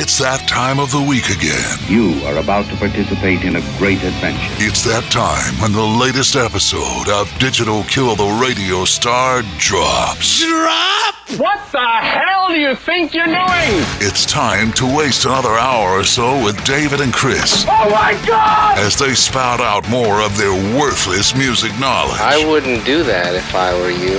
It's 0.00 0.16
that 0.16 0.48
time 0.48 0.80
of 0.80 0.90
the 0.92 1.02
week 1.02 1.28
again. 1.28 1.76
You 1.84 2.24
are 2.24 2.38
about 2.38 2.64
to 2.72 2.76
participate 2.76 3.44
in 3.44 3.56
a 3.56 3.60
great 3.76 4.02
adventure. 4.02 4.48
It's 4.56 4.82
that 4.88 5.04
time 5.12 5.60
when 5.60 5.72
the 5.76 5.84
latest 5.84 6.36
episode 6.36 7.12
of 7.12 7.28
Digital 7.38 7.84
Kill 7.84 8.16
the 8.16 8.40
Radio 8.40 8.86
Star 8.86 9.42
drops. 9.60 10.40
Drop! 10.40 11.14
What 11.36 11.60
the 11.70 11.84
hell 11.84 12.48
do 12.48 12.58
you 12.58 12.74
think 12.76 13.12
you're 13.12 13.28
doing? 13.28 13.84
It's 14.00 14.24
time 14.24 14.72
to 14.80 14.88
waste 14.96 15.26
another 15.26 15.52
hour 15.52 16.00
or 16.00 16.04
so 16.04 16.42
with 16.42 16.56
David 16.64 17.02
and 17.02 17.12
Chris 17.12 17.66
Oh 17.68 17.90
my 17.90 18.16
god! 18.26 18.78
as 18.78 18.96
they 18.96 19.12
spout 19.12 19.60
out 19.60 19.86
more 19.90 20.22
of 20.22 20.34
their 20.38 20.56
worthless 20.80 21.36
music 21.36 21.78
knowledge. 21.78 22.18
I 22.18 22.40
wouldn't 22.48 22.86
do 22.86 23.02
that 23.04 23.34
if 23.36 23.54
I 23.54 23.76
were 23.76 23.92
you. 23.92 24.16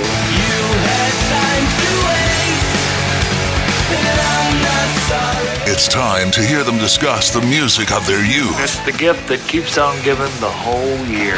It's 5.73 5.87
time 5.87 6.31
to 6.31 6.41
hear 6.41 6.65
them 6.65 6.77
discuss 6.79 7.31
the 7.31 7.39
music 7.39 7.93
of 7.93 8.05
their 8.05 8.25
youth, 8.25 8.59
It's 8.59 8.77
the 8.79 8.91
gift 8.91 9.29
that 9.29 9.39
keeps 9.47 9.77
on 9.77 9.95
giving 10.03 10.27
the 10.41 10.51
whole 10.51 10.99
year. 11.07 11.37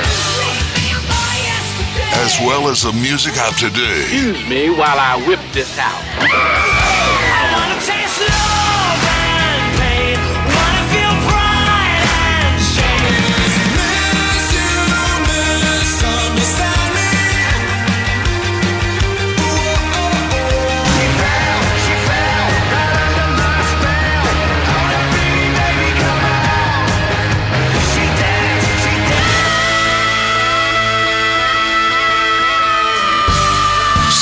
as 2.25 2.39
well 2.41 2.67
as 2.67 2.81
the 2.81 2.93
music 2.93 3.37
of 3.37 3.55
today. 3.57 4.01
Excuse 4.01 4.49
me 4.49 4.71
while 4.71 4.97
I 4.97 5.23
whip 5.27 5.39
this 5.53 5.77
out. 5.77 6.03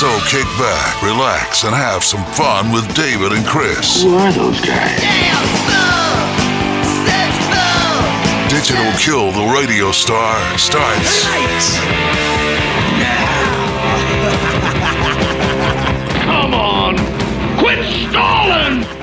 So 0.02 0.10
kick 0.26 0.46
back, 0.58 1.00
relax, 1.00 1.62
and 1.62 1.72
have 1.72 2.02
some 2.02 2.24
fun 2.32 2.72
with 2.72 2.92
David 2.92 3.30
and 3.30 3.46
Chris. 3.46 4.02
Who 4.02 4.16
are 4.16 4.32
those 4.32 4.60
guys? 4.60 4.98
Digital 8.50 8.92
Kill 8.98 9.30
the 9.30 9.46
Radio 9.54 9.92
Star 9.92 10.58
starts 10.58 11.24
Come 16.24 16.52
on! 16.52 16.96
Quit 17.58 17.86
stalling! 18.10 19.01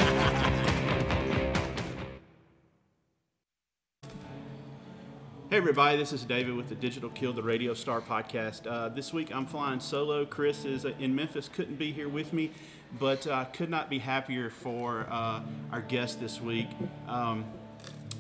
Everybody, 5.60 5.98
this 5.98 6.14
is 6.14 6.24
David 6.24 6.56
with 6.56 6.70
the 6.70 6.76
Digital 6.76 7.10
Kill 7.10 7.34
the 7.34 7.44
Radio 7.44 7.74
Star 7.74 8.00
podcast. 8.00 8.66
Uh, 8.66 8.88
this 8.88 9.12
week 9.12 9.36
I'm 9.36 9.46
flying 9.46 9.82
solo. 9.82 10.26
Chris 10.26 10.64
is 10.64 10.86
uh, 10.86 10.94
in 11.00 11.14
Memphis, 11.14 11.50
couldn't 11.50 11.76
be 11.76 11.92
here 11.92 12.08
with 12.08 12.32
me, 12.32 12.52
but 12.98 13.28
uh, 13.28 13.44
could 13.44 13.70
not 13.70 13.90
be 13.90 14.00
happier 14.00 14.50
for 14.50 15.06
uh, 15.10 15.42
our 15.74 15.82
guest 15.82 16.22
this 16.22 16.40
week. 16.40 16.70
Um, 17.10 17.44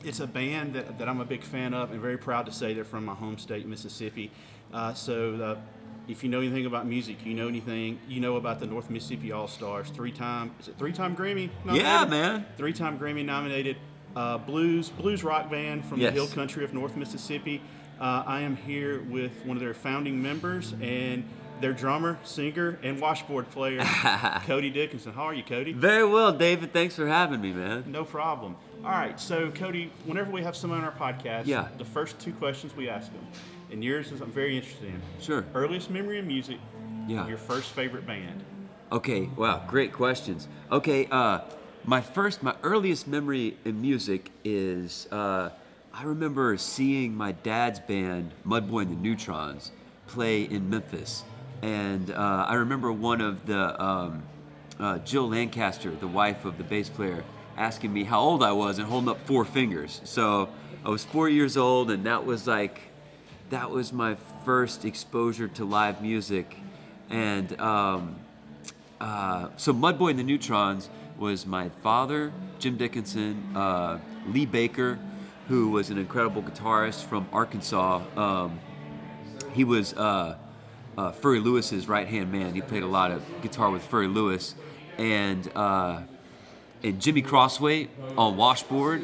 it's 0.04 0.20
a 0.20 0.28
band 0.28 0.73
that, 0.73 1.00
that 1.00 1.08
I'm 1.08 1.22
a 1.22 1.26
big 1.26 1.42
fan 1.42 1.73
of 1.73 1.92
and 1.92 2.02
very 2.02 2.17
proud 2.17 2.45
to 2.48 2.52
say 2.52 2.73
they're 2.73 2.84
from 2.84 3.06
my 3.06 3.14
home 3.14 3.38
state, 3.38 3.66
Mississippi. 3.66 4.32
Uh, 4.73 4.94
so 4.94 5.36
uh, 5.36 5.58
if 6.10 6.26
you 6.26 6.30
know 6.30 6.40
anything 6.40 6.66
about 6.66 6.88
music, 6.88 7.26
you 7.26 7.36
know 7.36 7.48
anything, 7.48 8.00
you 8.10 8.20
know 8.20 8.36
about 8.36 8.60
the 8.60 8.67
North 8.67 8.90
Mississippi 8.90 9.32
All 9.32 9.48
Stars, 9.48 9.92
three-time, 9.92 10.52
is 10.60 10.67
it 10.67 10.78
three-time 10.78 11.16
Grammy? 11.16 11.50
Yeah, 11.72 12.04
man. 12.04 12.45
Three-time 12.58 13.00
Grammy 13.00 13.23
nominated 13.23 13.78
uh, 14.16 14.38
blues 14.38 14.90
blues 14.90 15.24
rock 15.24 15.50
band 15.50 15.86
from 15.86 16.00
Yes. 16.00 16.10
the 16.14 16.20
hill 16.20 16.28
country 16.28 16.64
of 16.64 16.74
North 16.74 16.96
Mississippi. 16.96 17.61
Uh, 18.00 18.23
I 18.26 18.42
am 18.42 18.56
here 18.56 19.02
with 19.02 19.32
one 19.45 19.58
of 19.58 19.61
their 19.61 19.73
founding 19.73 20.22
members 20.22 20.73
and 20.82 21.23
their 21.60 21.73
drummer, 21.73 22.17
singer, 22.23 22.80
and 22.83 23.02
washboard 23.02 23.50
player, 23.52 23.82
Cody 24.45 24.70
Dickinson. 24.70 25.11
How 25.11 25.23
are 25.23 25.33
you, 25.33 25.44
Cody? 25.44 25.73
Very 25.73 26.06
well, 26.08 26.32
David. 26.32 26.72
Thanks 26.72 26.95
for 26.95 27.06
having 27.06 27.42
me, 27.42 27.52
man. 27.52 27.83
No 27.88 28.06
problem. 28.06 28.56
All 28.86 28.92
right, 28.92 29.20
so 29.20 29.52
Cody, 29.52 29.92
whenever 30.06 30.32
we 30.32 30.42
have 30.42 30.56
someone 30.56 30.80
on 30.80 30.86
our 30.86 30.94
podcast, 30.94 31.48
Yeah. 31.48 31.67
the 31.78 31.83
first 31.83 32.17
two 32.20 32.32
questions 32.32 32.73
we 32.78 32.88
ask 32.88 33.12
them, 33.12 33.28
and 33.72 33.83
yours 33.83 34.10
is 34.14 34.22
I'm 34.22 34.32
very 34.32 34.56
interested 34.56 34.88
in. 34.88 35.02
Sure. 35.20 35.44
Earliest 35.54 35.89
memory 35.89 36.17
of 36.20 36.26
music. 36.26 36.60
Yeah. 37.10 37.28
Your 37.28 37.38
first 37.38 37.72
favorite 37.72 38.08
band. 38.08 38.42
Okay, 38.94 39.30
wow, 39.36 39.62
great 39.67 39.92
questions. 39.92 40.48
Okay, 40.72 41.08
uh, 41.12 41.39
my 41.86 42.02
first, 42.02 42.44
my 42.44 42.56
earliest 42.64 43.08
memory 43.08 43.58
in 43.66 43.82
music 43.82 44.32
is 44.44 45.08
uh, 45.12 45.50
I 45.94 46.04
remember 46.04 46.56
seeing 46.58 47.16
my 47.16 47.32
dad's 47.32 47.80
band, 47.80 48.32
Mudboy 48.45 48.84
and 48.84 48.92
the 48.92 48.95
Neutrons, 48.95 49.72
play 50.08 50.44
in 50.44 50.70
Memphis. 50.70 51.23
And 51.62 52.12
uh, 52.12 52.45
I 52.48 52.56
remember 52.56 52.92
one 52.92 53.22
of 53.22 53.45
the, 53.45 53.82
um, 53.84 54.23
uh, 54.80 55.00
Jill 55.00 55.30
Lancaster, 55.30 55.92
the 55.92 56.08
wife 56.08 56.45
of 56.45 56.58
the 56.58 56.64
bass 56.64 56.89
player, 56.89 57.23
asking 57.58 57.92
me 57.92 58.06
how 58.06 58.20
old 58.20 58.44
I 58.44 58.54
was 58.54 58.80
and 58.80 58.88
holding 58.88 59.10
up 59.10 59.20
four 59.26 59.44
fingers. 59.44 60.00
So 60.06 60.50
I 60.86 60.89
was 60.89 61.04
four 61.04 61.28
years 61.28 61.58
old, 61.58 61.92
and 61.92 62.06
that 62.06 62.26
was 62.26 62.48
like, 62.48 62.80
that 63.50 63.70
was 63.70 63.92
my 63.92 64.16
first 64.45 64.86
exposure 64.86 65.48
to 65.50 65.66
live 65.66 66.02
music. 66.02 66.56
And 67.10 67.60
um, 67.60 68.16
uh, 69.02 69.50
so 69.58 69.73
Mudboy 69.73 70.12
and 70.12 70.20
the 70.20 70.23
Neutrons 70.23 70.89
was 71.20 71.46
my 71.46 71.70
father, 71.84 72.32
Jim 72.60 72.78
Dickinson, 72.78 73.56
uh, 73.56 74.00
Lee 74.28 74.46
Baker, 74.46 74.98
who 75.48 75.70
was 75.70 75.90
an 75.90 75.98
incredible 75.98 76.42
guitarist 76.42 77.04
from 77.04 77.28
Arkansas. 77.34 78.02
Um, 78.16 78.60
he 79.54 79.64
was 79.64 79.94
uh, 79.94 80.38
uh, 80.98 81.12
Furry 81.12 81.40
Lewis's 81.40 81.88
right 81.88 82.08
hand 82.08 82.32
man. 82.32 82.54
He 82.54 82.62
played 82.62 82.84
a 82.84 82.88
lot 82.88 83.12
of 83.12 83.24
guitar 83.42 83.70
with 83.70 83.84
Furry 83.84 84.08
Lewis, 84.08 84.56
and 84.98 85.50
uh, 85.56 86.02
and 86.84 87.02
Jimmy 87.02 87.22
Crosthwait 87.22 87.90
on 88.18 88.38
washboard, 88.38 89.02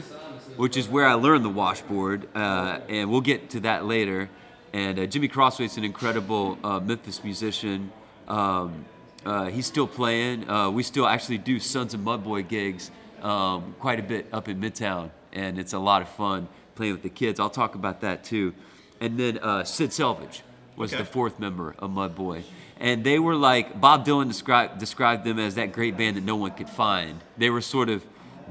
which 0.56 0.78
is 0.78 0.88
where 0.88 1.06
I 1.06 1.14
learned 1.14 1.44
the 1.44 1.50
washboard, 1.50 2.28
uh, 2.36 2.80
and 2.88 3.12
we'll 3.12 3.22
get 3.22 3.50
to 3.52 3.60
that 3.62 3.86
later. 3.86 4.30
And 4.72 5.00
uh, 5.00 5.06
Jimmy 5.06 5.30
is 5.60 5.78
an 5.78 5.84
incredible 5.84 6.58
Memphis 6.82 7.24
musician. 7.24 7.92
Um, 8.28 8.86
uh, 9.26 9.46
he's 9.46 9.66
still 9.66 9.88
playing. 9.88 10.50
Uh, 10.50 10.70
we 10.70 10.84
still 10.84 11.08
actually 11.08 11.38
do 11.38 11.60
Sons 11.60 11.94
of 11.94 12.02
Mudboy 12.02 12.48
gigs 12.48 12.92
um, 13.22 13.76
quite 13.80 14.00
a 14.00 14.04
bit 14.04 14.28
up 14.32 14.48
in 14.48 14.60
Midtown, 14.60 15.10
and 15.34 15.58
it's 15.58 15.74
a 15.74 15.80
lot 15.80 16.02
of 16.02 16.10
fun 16.10 16.48
playing 16.76 16.94
with 16.94 17.04
the 17.04 17.10
kids. 17.10 17.40
I'll 17.40 17.50
talk 17.50 17.76
about 17.76 18.02
that 18.02 18.24
too. 18.24 18.54
And 19.00 19.20
then 19.20 19.40
uh, 19.40 19.64
Sid 19.64 19.90
Selvidge 19.92 20.42
was 20.76 20.94
Okay. 20.94 21.02
the 21.02 21.06
fourth 21.10 21.40
member 21.40 21.76
of 21.80 21.90
Mudboy. 21.92 22.44
And 22.80 23.04
they 23.06 23.18
were 23.20 23.36
like, 23.36 23.80
Bob 23.80 24.06
Dylan 24.06 24.28
described, 24.28 24.78
described 24.80 25.24
them 25.24 25.40
as 25.40 25.56
that 25.56 25.72
great 25.72 25.96
band 25.98 26.18
that 26.18 26.24
no 26.24 26.36
one 26.36 26.52
could 26.52 26.70
find. 26.70 27.22
They 27.38 27.50
were 27.50 27.62
sort 27.62 27.88
of 27.90 28.06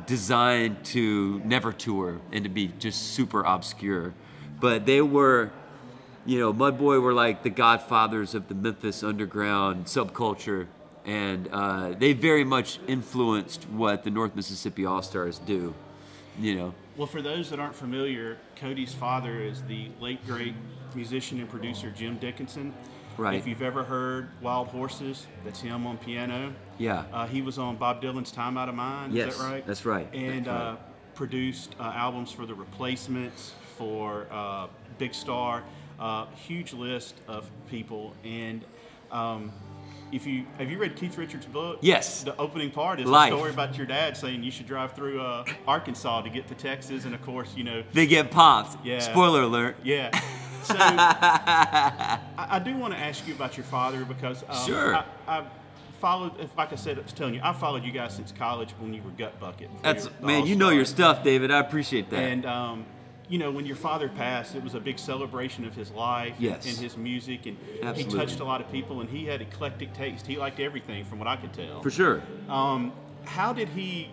designed 0.06 0.84
to 0.84 1.40
never 1.44 1.72
tour 1.72 2.20
and 2.32 2.44
to 2.44 2.50
be 2.50 2.68
just 2.78 3.12
super 3.14 3.42
obscure. 3.42 4.14
But 4.60 4.86
they 4.86 5.02
were, 5.02 5.50
you 6.26 6.38
know, 6.38 6.52
Mudboy 6.52 7.00
were 7.02 7.12
like 7.12 7.42
the 7.42 7.50
godfathers 7.50 8.34
of 8.34 8.48
the 8.48 8.54
Memphis 8.54 9.02
underground 9.02 9.86
subculture. 9.86 10.66
And 11.04 11.48
uh, 11.52 11.90
they 11.98 12.14
very 12.14 12.44
much 12.44 12.78
influenced 12.86 13.64
what 13.68 14.04
the 14.04 14.10
North 14.10 14.34
Mississippi 14.34 14.86
All 14.86 15.02
Stars 15.02 15.38
do, 15.38 15.74
you 16.38 16.54
know. 16.54 16.74
Well, 16.96 17.06
for 17.06 17.20
those 17.20 17.50
that 17.50 17.58
aren't 17.60 17.74
familiar, 17.74 18.38
Cody's 18.56 18.94
father 18.94 19.40
is 19.40 19.62
the 19.64 19.88
late 20.00 20.24
great 20.26 20.54
musician 20.94 21.40
and 21.40 21.48
producer 21.50 21.90
Jim 21.90 22.16
Dickinson. 22.16 22.72
Right. 23.18 23.34
If 23.34 23.46
you've 23.46 23.62
ever 23.62 23.84
heard 23.84 24.30
Wild 24.40 24.68
Horses, 24.68 25.26
that's 25.44 25.60
him 25.60 25.86
on 25.86 25.98
piano. 25.98 26.52
Yeah. 26.78 27.04
Uh, 27.12 27.26
he 27.26 27.42
was 27.42 27.58
on 27.58 27.76
Bob 27.76 28.02
Dylan's 28.02 28.32
Time 28.32 28.56
Out 28.56 28.68
of 28.68 28.74
Mind. 28.74 29.12
Yes, 29.12 29.34
is 29.34 29.38
that 29.38 29.44
right? 29.44 29.66
that's 29.66 29.84
right, 29.84 30.08
And 30.12 30.46
that's 30.46 30.48
right. 30.48 30.72
Uh, 30.72 30.76
produced 31.14 31.76
uh, 31.78 31.92
albums 31.94 32.32
for 32.32 32.46
The 32.46 32.54
Replacements, 32.54 33.52
for 33.76 34.26
uh, 34.30 34.66
Big 34.98 35.14
Star, 35.14 35.62
uh, 35.98 36.26
huge 36.46 36.72
list 36.72 37.14
of 37.28 37.48
people. 37.70 38.14
And 38.24 38.64
um, 39.10 39.52
if 40.12 40.26
you 40.26 40.44
have 40.58 40.70
you 40.70 40.78
read 40.78 40.96
Keith 40.96 41.16
Richards' 41.18 41.46
book? 41.46 41.78
Yes. 41.80 42.22
The 42.24 42.36
opening 42.36 42.70
part 42.70 43.00
is 43.00 43.06
Life. 43.06 43.32
a 43.32 43.36
story 43.36 43.50
about 43.50 43.76
your 43.76 43.86
dad 43.86 44.16
saying 44.16 44.42
you 44.42 44.50
should 44.50 44.66
drive 44.66 44.92
through 44.92 45.20
uh, 45.20 45.44
Arkansas 45.66 46.22
to 46.22 46.30
get 46.30 46.46
to 46.48 46.54
Texas, 46.54 47.04
and 47.04 47.14
of 47.14 47.22
course, 47.22 47.54
you 47.56 47.64
know, 47.64 47.82
They 47.92 48.06
get 48.06 48.30
popped. 48.30 48.84
Yeah. 48.84 48.98
Spoiler 49.00 49.42
alert. 49.42 49.76
yeah. 49.82 50.10
So 50.64 50.74
I, 50.78 52.18
I 52.38 52.58
do 52.58 52.74
want 52.76 52.94
to 52.94 52.98
ask 52.98 53.26
you 53.28 53.34
about 53.34 53.58
your 53.58 53.64
father 53.64 54.04
because 54.06 54.42
um, 54.48 54.66
Sure. 54.66 54.96
I, 54.96 55.04
I 55.28 55.44
followed, 56.00 56.32
like 56.56 56.72
I 56.72 56.76
said, 56.76 56.98
I 56.98 57.02
was 57.02 57.12
telling 57.12 57.34
you, 57.34 57.40
I 57.42 57.52
followed 57.52 57.84
you 57.84 57.92
guys 57.92 58.14
since 58.14 58.32
college 58.32 58.70
when 58.78 58.94
you 58.94 59.02
were 59.02 59.10
gut 59.10 59.38
bucket. 59.38 59.68
That's 59.82 60.08
man, 60.22 60.46
you 60.46 60.56
know 60.56 60.70
your 60.70 60.84
stuff, 60.86 61.22
David. 61.22 61.50
I 61.50 61.60
appreciate 61.60 62.08
that. 62.10 62.18
And 62.18 62.46
um, 62.46 62.86
you 63.28 63.38
know, 63.38 63.50
when 63.50 63.64
your 63.66 63.76
father 63.76 64.08
passed, 64.08 64.54
it 64.54 64.62
was 64.62 64.74
a 64.74 64.80
big 64.80 64.98
celebration 64.98 65.64
of 65.64 65.74
his 65.74 65.90
life 65.90 66.34
Yes. 66.38 66.66
and 66.66 66.76
his 66.76 66.96
music, 66.96 67.46
and 67.46 67.56
Absolutely. 67.82 68.02
he 68.04 68.10
touched 68.26 68.40
a 68.40 68.44
lot 68.44 68.60
of 68.60 68.70
people, 68.70 69.00
and 69.00 69.08
he 69.08 69.24
had 69.24 69.40
eclectic 69.40 69.92
taste. 69.94 70.26
He 70.26 70.36
liked 70.36 70.60
everything, 70.60 71.04
from 71.04 71.18
what 71.18 71.28
I 71.28 71.36
could 71.36 71.52
tell. 71.52 71.80
For 71.82 71.90
sure. 71.90 72.22
Um, 72.48 72.92
how 73.24 73.52
did 73.52 73.68
he 73.70 74.10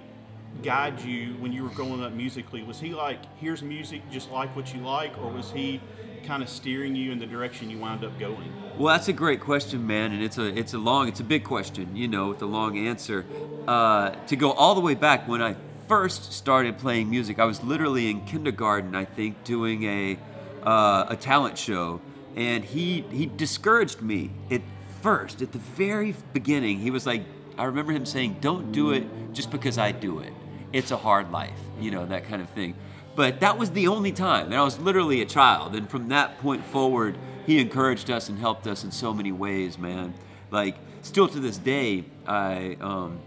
guide 0.63 0.99
you 1.01 1.33
when 1.39 1.51
you 1.51 1.63
were 1.63 1.69
growing 1.69 2.03
up 2.03 2.13
musically? 2.13 2.63
Was 2.63 2.79
he 2.79 2.93
like, 2.93 3.19
here's 3.37 3.61
music, 3.61 4.01
just 4.11 4.31
like 4.31 4.55
what 4.55 4.73
you 4.73 4.81
like, 4.81 5.17
or 5.17 5.29
was 5.31 5.51
he 5.51 5.81
kind 6.25 6.43
of 6.43 6.49
steering 6.49 6.95
you 6.95 7.11
in 7.11 7.19
the 7.19 7.25
direction 7.25 7.69
you 7.69 7.79
wound 7.79 8.03
up 8.05 8.17
going? 8.19 8.51
Well, 8.77 8.93
that's 8.95 9.07
a 9.07 9.13
great 9.13 9.41
question, 9.41 9.85
man, 9.85 10.11
and 10.13 10.23
it's 10.23 10.37
a 10.37 10.47
it's 10.57 10.73
a 10.73 10.77
long, 10.77 11.07
it's 11.07 11.19
a 11.19 11.23
big 11.23 11.43
question, 11.43 11.95
you 11.95 12.07
know, 12.07 12.29
with 12.29 12.41
a 12.41 12.45
long 12.45 12.77
answer. 12.77 13.25
Uh, 13.67 14.11
to 14.27 14.35
go 14.35 14.51
all 14.53 14.73
the 14.75 14.81
way 14.81 14.95
back 14.95 15.27
when 15.27 15.41
I 15.41 15.55
first 15.91 16.31
started 16.31 16.77
playing 16.77 17.09
music, 17.09 17.37
I 17.37 17.43
was 17.43 17.61
literally 17.65 18.09
in 18.09 18.21
kindergarten, 18.21 18.95
I 18.95 19.03
think, 19.03 19.43
doing 19.43 19.83
a 19.83 20.17
uh, 20.63 21.07
a 21.09 21.17
talent 21.17 21.57
show, 21.57 21.99
and 22.33 22.63
he 22.63 23.01
he 23.11 23.25
discouraged 23.25 24.01
me 24.01 24.31
at 24.49 24.61
first, 25.01 25.41
at 25.41 25.51
the 25.51 25.57
very 25.57 26.15
beginning. 26.31 26.79
He 26.79 26.91
was 26.91 27.05
like, 27.05 27.23
I 27.57 27.65
remember 27.65 27.91
him 27.91 28.05
saying, 28.05 28.37
"Don't 28.39 28.71
do 28.71 28.91
it 28.91 29.03
just 29.33 29.51
because 29.51 29.77
I 29.77 29.91
do 29.91 30.19
it. 30.19 30.31
It's 30.71 30.91
a 30.91 30.97
hard 30.97 31.29
life," 31.29 31.59
you 31.77 31.91
know, 31.91 32.05
that 32.05 32.23
kind 32.23 32.41
of 32.41 32.49
thing. 32.51 32.73
But 33.17 33.41
that 33.41 33.57
was 33.57 33.71
the 33.71 33.89
only 33.89 34.13
time, 34.13 34.45
and 34.45 34.55
I 34.55 34.63
was 34.63 34.79
literally 34.79 35.21
a 35.21 35.25
child, 35.25 35.75
and 35.75 35.89
from 35.89 36.07
that 36.07 36.39
point 36.39 36.63
forward 36.63 37.17
he 37.45 37.59
encouraged 37.59 38.09
us 38.09 38.29
and 38.29 38.39
helped 38.39 38.65
us 38.65 38.85
in 38.85 38.91
so 38.91 39.13
many 39.13 39.33
ways, 39.33 39.77
man. 39.77 40.13
Like 40.51 40.77
still 41.01 41.27
to 41.27 41.39
this 41.41 41.57
day, 41.57 42.05
I 42.25 42.77
um, 42.79 43.19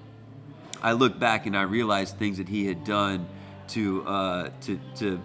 I 0.84 0.92
look 0.92 1.19
back 1.19 1.46
and 1.46 1.56
I 1.56 1.62
realize 1.62 2.12
things 2.12 2.36
that 2.36 2.50
he 2.50 2.66
had 2.66 2.84
done 2.84 3.26
to 3.69 4.06
uh, 4.06 4.50
to 4.60 4.78
to 4.96 5.20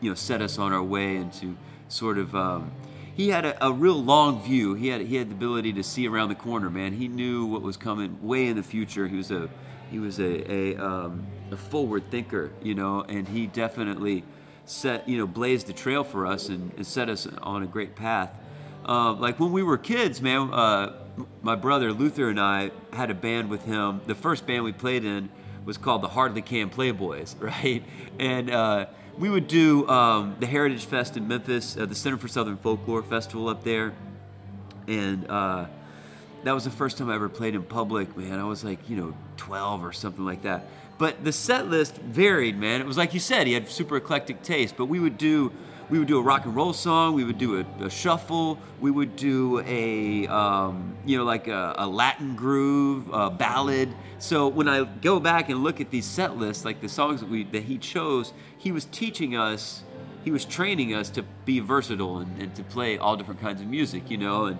you 0.00 0.10
know 0.10 0.16
set 0.16 0.42
us 0.42 0.58
on 0.58 0.72
our 0.72 0.82
way 0.82 1.16
and 1.16 1.32
to 1.34 1.56
sort 1.86 2.18
of 2.18 2.34
um, 2.34 2.72
he 3.14 3.28
had 3.28 3.44
a, 3.44 3.66
a, 3.66 3.72
real 3.72 4.02
long 4.02 4.42
view. 4.42 4.74
He 4.74 4.88
had 4.88 5.00
he 5.02 5.14
had 5.14 5.30
the 5.30 5.34
ability 5.34 5.72
to 5.74 5.84
see 5.84 6.08
around 6.08 6.30
the 6.30 6.34
corner, 6.34 6.68
man. 6.68 6.94
He 6.94 7.06
knew 7.06 7.46
what 7.46 7.62
was 7.62 7.76
coming 7.76 8.18
way 8.26 8.48
in 8.48 8.56
the 8.56 8.62
future. 8.64 9.06
He 9.06 9.16
was 9.16 9.30
a 9.30 9.48
he 9.88 10.00
was 10.00 10.18
a 10.18 10.52
a, 10.52 10.76
um, 10.76 11.28
a 11.52 11.56
forward 11.56 12.10
thinker, 12.10 12.50
you 12.60 12.74
know, 12.74 13.02
and 13.02 13.28
he 13.28 13.46
definitely 13.46 14.24
set, 14.64 15.08
you 15.08 15.16
know, 15.16 15.28
blazed 15.28 15.68
the 15.68 15.72
trail 15.72 16.02
for 16.02 16.26
us 16.26 16.48
and, 16.48 16.72
and 16.74 16.84
set 16.84 17.08
us 17.08 17.28
on 17.40 17.62
a 17.62 17.66
great 17.66 17.94
path. 17.94 18.30
Uh, 18.84 19.12
like 19.12 19.38
when 19.38 19.52
we 19.52 19.62
were 19.62 19.78
kids, 19.78 20.20
man, 20.20 20.52
uh, 20.52 20.92
my 21.42 21.54
brother 21.54 21.92
Luther 21.92 22.28
and 22.28 22.40
I 22.40 22.70
had 22.92 23.10
a 23.10 23.14
band 23.14 23.50
with 23.50 23.64
him. 23.64 24.00
The 24.06 24.14
first 24.14 24.46
band 24.46 24.64
we 24.64 24.72
played 24.72 25.04
in 25.04 25.30
was 25.64 25.78
called 25.78 26.02
the 26.02 26.08
Hardly 26.08 26.42
Can 26.42 26.70
Playboys, 26.70 27.34
right? 27.40 27.82
And 28.18 28.50
uh, 28.50 28.86
we 29.16 29.28
would 29.28 29.48
do 29.48 29.88
um, 29.88 30.36
the 30.40 30.46
Heritage 30.46 30.84
Fest 30.84 31.16
in 31.16 31.28
Memphis, 31.28 31.76
uh, 31.76 31.86
the 31.86 31.94
Center 31.94 32.16
for 32.16 32.28
Southern 32.28 32.56
Folklore 32.56 33.02
Festival 33.02 33.48
up 33.48 33.64
there, 33.64 33.92
and 34.86 35.28
uh, 35.30 35.66
that 36.44 36.52
was 36.52 36.64
the 36.64 36.70
first 36.70 36.98
time 36.98 37.10
I 37.10 37.14
ever 37.14 37.28
played 37.28 37.54
in 37.54 37.62
public. 37.62 38.16
Man, 38.16 38.38
I 38.38 38.44
was 38.44 38.64
like, 38.64 38.88
you 38.88 38.96
know, 38.96 39.14
12 39.36 39.84
or 39.84 39.92
something 39.92 40.24
like 40.24 40.42
that. 40.42 40.66
But 40.96 41.22
the 41.24 41.32
set 41.32 41.68
list 41.68 41.96
varied, 41.96 42.58
man. 42.58 42.80
It 42.80 42.86
was 42.86 42.96
like 42.96 43.14
you 43.14 43.20
said, 43.20 43.46
he 43.46 43.52
had 43.52 43.68
super 43.68 43.96
eclectic 43.96 44.42
taste. 44.42 44.76
But 44.76 44.86
we 44.86 44.98
would 44.98 45.18
do 45.18 45.52
we 45.90 45.98
would 45.98 46.08
do 46.08 46.18
a 46.18 46.22
rock 46.22 46.44
and 46.44 46.54
roll 46.54 46.72
song, 46.72 47.14
we 47.14 47.24
would 47.24 47.38
do 47.38 47.60
a, 47.60 47.84
a 47.84 47.90
shuffle, 47.90 48.58
we 48.80 48.90
would 48.90 49.16
do 49.16 49.60
a 49.60 50.26
um, 50.26 50.96
you 51.04 51.16
know 51.16 51.24
like 51.24 51.48
a, 51.48 51.74
a, 51.78 51.86
Latin 51.86 52.36
groove, 52.36 53.08
a 53.12 53.30
ballad. 53.30 53.88
So 54.18 54.48
when 54.48 54.68
I 54.68 54.84
go 54.84 55.18
back 55.20 55.48
and 55.48 55.62
look 55.62 55.80
at 55.80 55.90
these 55.90 56.04
set 56.04 56.36
lists, 56.36 56.64
like 56.64 56.80
the 56.80 56.88
songs 56.88 57.20
that 57.20 57.28
we 57.28 57.44
that 57.44 57.62
he 57.62 57.78
chose, 57.78 58.32
he 58.56 58.72
was 58.72 58.84
teaching 58.86 59.36
us, 59.36 59.82
he 60.24 60.30
was 60.30 60.44
training 60.44 60.94
us 60.94 61.10
to 61.10 61.22
be 61.44 61.60
versatile 61.60 62.18
and, 62.18 62.42
and 62.42 62.54
to 62.56 62.62
play 62.62 62.98
all 62.98 63.16
different 63.16 63.40
kinds 63.40 63.60
of 63.60 63.66
music, 63.66 64.10
you 64.10 64.18
know. 64.18 64.46
And 64.46 64.58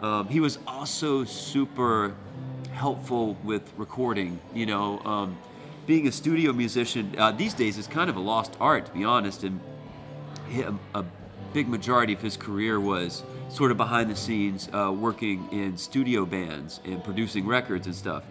um, 0.00 0.28
he 0.28 0.40
was 0.40 0.58
also 0.66 1.24
super 1.24 2.14
helpful 2.72 3.36
with 3.44 3.70
recording, 3.76 4.40
you 4.54 4.66
know. 4.66 5.00
Um, 5.00 5.38
being 5.86 6.06
a 6.06 6.12
studio 6.12 6.52
musician 6.52 7.14
uh, 7.18 7.32
these 7.32 7.52
days 7.52 7.76
is 7.76 7.86
kind 7.86 8.08
of 8.08 8.16
a 8.16 8.20
lost 8.20 8.56
art, 8.60 8.86
to 8.86 8.92
be 8.92 9.04
honest. 9.04 9.42
And 9.44 9.60
a, 10.58 10.74
a 10.94 11.04
big 11.52 11.68
majority 11.68 12.12
of 12.12 12.20
his 12.20 12.36
career 12.36 12.78
was 12.78 13.22
sort 13.48 13.70
of 13.70 13.76
behind 13.76 14.10
the 14.10 14.16
scenes, 14.16 14.68
uh, 14.72 14.92
working 14.92 15.48
in 15.52 15.76
studio 15.76 16.24
bands 16.24 16.80
and 16.84 17.02
producing 17.02 17.46
records 17.46 17.86
and 17.86 17.94
stuff. 17.94 18.24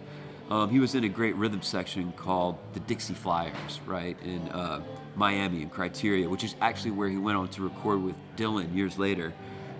Um, 0.50 0.70
he 0.70 0.80
was 0.80 0.94
in 0.94 1.04
a 1.04 1.08
great 1.08 1.36
rhythm 1.36 1.62
section 1.62 2.12
called 2.12 2.58
the 2.72 2.80
Dixie 2.80 3.14
Flyers, 3.14 3.80
right, 3.86 4.16
in 4.24 4.48
uh, 4.48 4.82
Miami 5.14 5.62
and 5.62 5.70
Criteria, 5.70 6.28
which 6.28 6.42
is 6.42 6.56
actually 6.60 6.90
where 6.92 7.08
he 7.08 7.18
went 7.18 7.38
on 7.38 7.48
to 7.48 7.62
record 7.62 8.02
with 8.02 8.16
Dylan 8.36 8.74
years 8.74 8.98
later. 8.98 9.32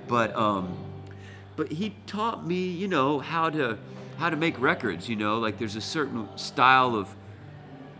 But 0.06 0.34
um, 0.36 0.76
but 1.56 1.72
he 1.72 1.94
taught 2.06 2.46
me, 2.46 2.68
you 2.68 2.88
know, 2.88 3.18
how 3.18 3.50
to 3.50 3.78
how 4.18 4.30
to 4.30 4.36
make 4.36 4.60
records. 4.60 5.08
You 5.08 5.16
know, 5.16 5.38
like 5.38 5.58
there's 5.58 5.76
a 5.76 5.80
certain 5.80 6.28
style 6.38 6.94
of 6.94 7.08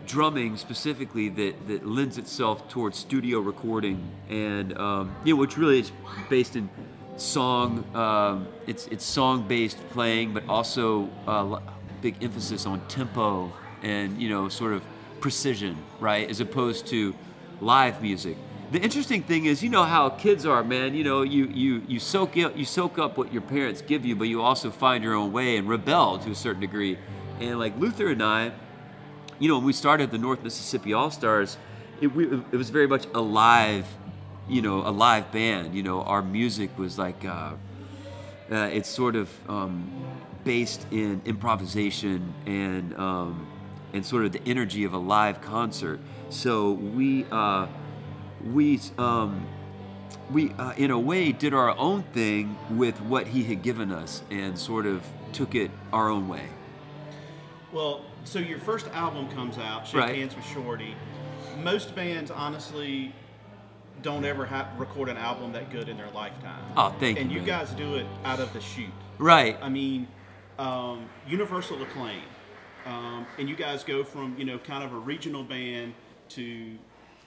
drumming 0.05 0.57
specifically 0.57 1.29
that, 1.29 1.67
that 1.67 1.85
lends 1.85 2.17
itself 2.17 2.67
towards 2.69 2.97
studio 2.97 3.39
recording 3.39 4.11
and 4.29 4.77
um, 4.77 5.15
you 5.23 5.33
know 5.33 5.39
which 5.39 5.57
really 5.57 5.79
is 5.79 5.91
based 6.29 6.55
in 6.55 6.69
song 7.17 7.83
um, 7.95 8.47
it's 8.67 8.87
it's 8.87 9.05
song 9.05 9.47
based 9.47 9.77
playing 9.89 10.33
but 10.33 10.43
also 10.47 11.09
uh, 11.27 11.59
big 12.01 12.21
emphasis 12.23 12.65
on 12.65 12.85
tempo 12.87 13.51
and 13.83 14.19
you 14.21 14.29
know 14.29 14.49
sort 14.49 14.73
of 14.73 14.83
precision 15.19 15.77
right 15.99 16.29
as 16.29 16.39
opposed 16.39 16.87
to 16.87 17.13
live 17.59 18.01
music. 18.01 18.37
The 18.71 18.79
interesting 18.79 19.21
thing 19.21 19.45
is 19.45 19.61
you 19.61 19.69
know 19.69 19.83
how 19.83 20.09
kids 20.09 20.45
are 20.45 20.63
man 20.63 20.95
you 20.95 21.03
know 21.03 21.21
you 21.21 21.45
you 21.45 21.83
you 21.87 21.99
soak 21.99 22.37
up 22.37 22.57
you 22.57 22.65
soak 22.65 22.97
up 22.97 23.17
what 23.17 23.31
your 23.31 23.41
parents 23.41 23.81
give 23.81 24.05
you 24.05 24.15
but 24.15 24.27
you 24.27 24.41
also 24.41 24.71
find 24.71 25.03
your 25.03 25.13
own 25.13 25.31
way 25.31 25.57
and 25.57 25.67
rebel 25.69 26.17
to 26.19 26.31
a 26.31 26.35
certain 26.35 26.61
degree. 26.61 26.97
And 27.39 27.59
like 27.59 27.77
luther 27.77 28.09
and 28.09 28.23
i 28.23 28.51
you 29.41 29.47
know, 29.47 29.55
when 29.55 29.65
we 29.65 29.73
started 29.73 30.11
the 30.11 30.19
North 30.19 30.43
Mississippi 30.43 30.93
All 30.93 31.09
Stars, 31.09 31.57
it, 31.99 32.09
it, 32.15 32.55
was 32.55 32.69
very 32.69 32.87
much 32.87 33.07
a 33.15 33.21
live, 33.21 33.87
you 34.47 34.61
know, 34.61 34.87
a 34.87 34.91
live 34.91 35.31
band. 35.31 35.73
You 35.73 35.81
know, 35.81 36.03
our 36.03 36.21
music 36.21 36.77
was 36.77 36.99
like, 36.99 37.25
uh, 37.25 37.53
uh, 38.51 38.55
it's 38.71 38.87
sort 38.87 39.15
of 39.15 39.31
um, 39.49 39.91
based 40.43 40.85
in 40.91 41.23
improvisation 41.25 42.35
and 42.45 42.93
um, 42.99 43.47
and 43.93 44.05
sort 44.05 44.25
of 44.25 44.31
the 44.31 44.41
energy 44.45 44.83
of 44.83 44.93
a 44.93 44.99
live 44.99 45.41
concert. 45.41 45.99
So 46.29 46.73
we 46.73 47.25
uh, 47.31 47.65
we 48.45 48.79
um, 48.99 49.47
we 50.29 50.51
uh, 50.51 50.73
in 50.77 50.91
a 50.91 50.99
way 50.99 51.31
did 51.31 51.55
our 51.55 51.75
own 51.79 52.03
thing 52.13 52.57
with 52.69 53.01
what 53.01 53.25
he 53.25 53.43
had 53.45 53.63
given 53.63 53.91
us 53.91 54.21
and 54.29 54.57
sort 54.57 54.85
of 54.85 55.03
took 55.33 55.55
it 55.55 55.71
our 55.91 56.09
own 56.09 56.27
way. 56.27 56.47
Well, 57.73 58.01
so 58.25 58.39
your 58.39 58.59
first 58.59 58.87
album 58.89 59.29
comes 59.29 59.57
out, 59.57 59.87
Shake 59.87 60.01
right. 60.01 60.15
Hands 60.15 60.35
with 60.35 60.45
Shorty. 60.45 60.95
Most 61.63 61.95
bands, 61.95 62.29
honestly, 62.29 63.13
don't 64.01 64.25
ever 64.25 64.45
ha- 64.45 64.69
record 64.77 65.09
an 65.09 65.17
album 65.17 65.53
that 65.53 65.71
good 65.71 65.87
in 65.87 65.97
their 65.97 66.09
lifetime. 66.09 66.63
Oh, 66.75 66.93
thank 66.99 67.19
and 67.19 67.31
you. 67.31 67.37
And 67.37 67.47
you 67.47 67.51
guys 67.51 67.71
do 67.71 67.95
it 67.95 68.05
out 68.25 68.39
of 68.39 68.51
the 68.53 68.61
chute. 68.61 68.89
Right. 69.17 69.57
I 69.61 69.69
mean, 69.69 70.07
um, 70.59 71.07
universal 71.27 71.81
acclaim. 71.81 72.23
Um, 72.85 73.25
and 73.37 73.47
you 73.47 73.55
guys 73.55 73.83
go 73.83 74.03
from, 74.03 74.35
you 74.37 74.45
know, 74.45 74.57
kind 74.57 74.83
of 74.83 74.91
a 74.91 74.97
regional 74.97 75.43
band 75.43 75.93
to 76.29 76.77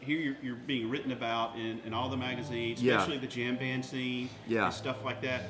here 0.00 0.18
you're, 0.18 0.36
you're 0.42 0.56
being 0.56 0.90
written 0.90 1.12
about 1.12 1.56
in, 1.56 1.80
in 1.86 1.94
all 1.94 2.08
the 2.08 2.16
magazines, 2.16 2.82
especially 2.82 3.14
yeah. 3.14 3.20
the 3.20 3.26
jam 3.26 3.56
band 3.56 3.84
scene 3.84 4.28
yeah. 4.46 4.66
and 4.66 4.74
stuff 4.74 5.04
like 5.04 5.22
that. 5.22 5.44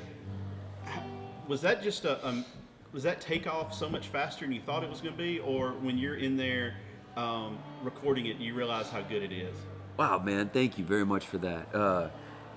Was 1.47 1.61
that 1.61 1.83
just 1.83 2.05
a, 2.05 2.25
a 2.25 2.45
was 2.95 3.03
that 3.03 3.19
takeoff 3.19 3.73
so 3.73 3.89
much 3.89 4.07
faster 4.07 4.45
than 4.45 4.53
you 4.53 4.61
thought 4.61 4.81
it 4.81 4.89
was 4.89 5.01
going 5.01 5.13
to 5.13 5.21
be, 5.21 5.39
or 5.39 5.71
when 5.73 5.97
you're 5.97 6.15
in 6.15 6.37
there 6.37 6.75
um, 7.17 7.59
recording 7.83 8.27
it, 8.27 8.37
you 8.37 8.53
realize 8.53 8.89
how 8.89 9.01
good 9.01 9.21
it 9.21 9.33
is? 9.33 9.53
Wow, 9.97 10.19
man, 10.19 10.47
thank 10.47 10.77
you 10.77 10.85
very 10.85 11.05
much 11.05 11.25
for 11.25 11.37
that. 11.39 11.75
Uh, 11.75 12.07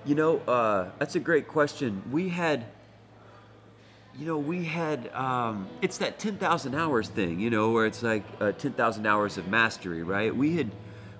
you 0.05 0.15
know, 0.15 0.37
uh, 0.47 0.91
that's 0.97 1.15
a 1.15 1.19
great 1.19 1.49
question. 1.49 2.01
We 2.09 2.29
had, 2.29 2.63
you 4.17 4.25
know, 4.25 4.37
we 4.37 4.63
had, 4.63 5.13
um, 5.13 5.67
it's 5.81 5.97
that 5.97 6.19
10,000 6.19 6.73
hours 6.73 7.09
thing, 7.09 7.41
you 7.41 7.49
know, 7.49 7.71
where 7.71 7.85
it's 7.85 8.01
like 8.01 8.23
uh, 8.39 8.53
10,000 8.53 9.05
hours 9.05 9.37
of 9.37 9.49
mastery, 9.49 10.03
right? 10.03 10.33
We 10.33 10.55
had, 10.55 10.71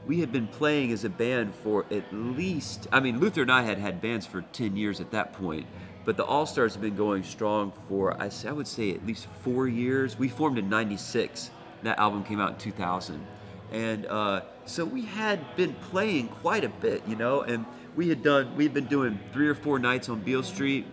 we 0.08 0.22
had 0.22 0.32
been 0.32 0.48
playing 0.48 0.94
as 0.94 1.04
a 1.04 1.10
band 1.10 1.54
for 1.56 1.86
at 1.92 2.06
least, 2.14 2.88
I 2.90 3.02
mean, 3.02 3.20
Luther 3.20 3.42
and 3.42 3.52
I 3.52 3.64
had 3.64 3.80
had 3.80 4.02
bands 4.02 4.26
for 4.26 4.44
10 4.44 4.78
years 4.78 5.02
at 5.02 5.12
that 5.12 5.34
point. 5.34 5.68
But 6.10 6.18
the 6.18 6.26
All 6.26 6.48
Stars 6.48 6.74
have 6.74 6.82
been 6.82 6.96
going 6.96 7.22
strong 7.22 7.72
for, 7.88 8.20
I, 8.20 8.52
would 8.52 8.68
say, 8.68 8.90
at 8.96 9.06
least 9.06 9.28
four 9.44 9.68
years. 9.68 10.18
We 10.18 10.28
formed 10.28 10.58
in 10.58 10.68
96. 10.68 11.52
That 11.84 12.00
album 12.00 12.24
came 12.24 12.40
out 12.40 12.54
in 12.54 12.58
2000. 12.58 13.24
And 13.72 14.08
uh, 14.08 14.42
so 14.66 14.86
we 14.86 15.04
had 15.04 15.56
been 15.56 15.76
playing 15.92 16.30
quite 16.30 16.64
a 16.64 16.70
bit, 16.70 17.04
you 17.08 17.16
know, 17.16 17.42
and 17.42 17.64
we 17.96 18.10
had 18.10 18.24
done, 18.24 18.56
we'd 18.56 18.74
been 18.74 18.88
doing 18.88 19.20
three 19.34 19.48
or 19.48 19.54
four 19.54 19.78
nights 19.78 20.10
on 20.10 20.22
Beale 20.22 20.42
Street. 20.42 20.88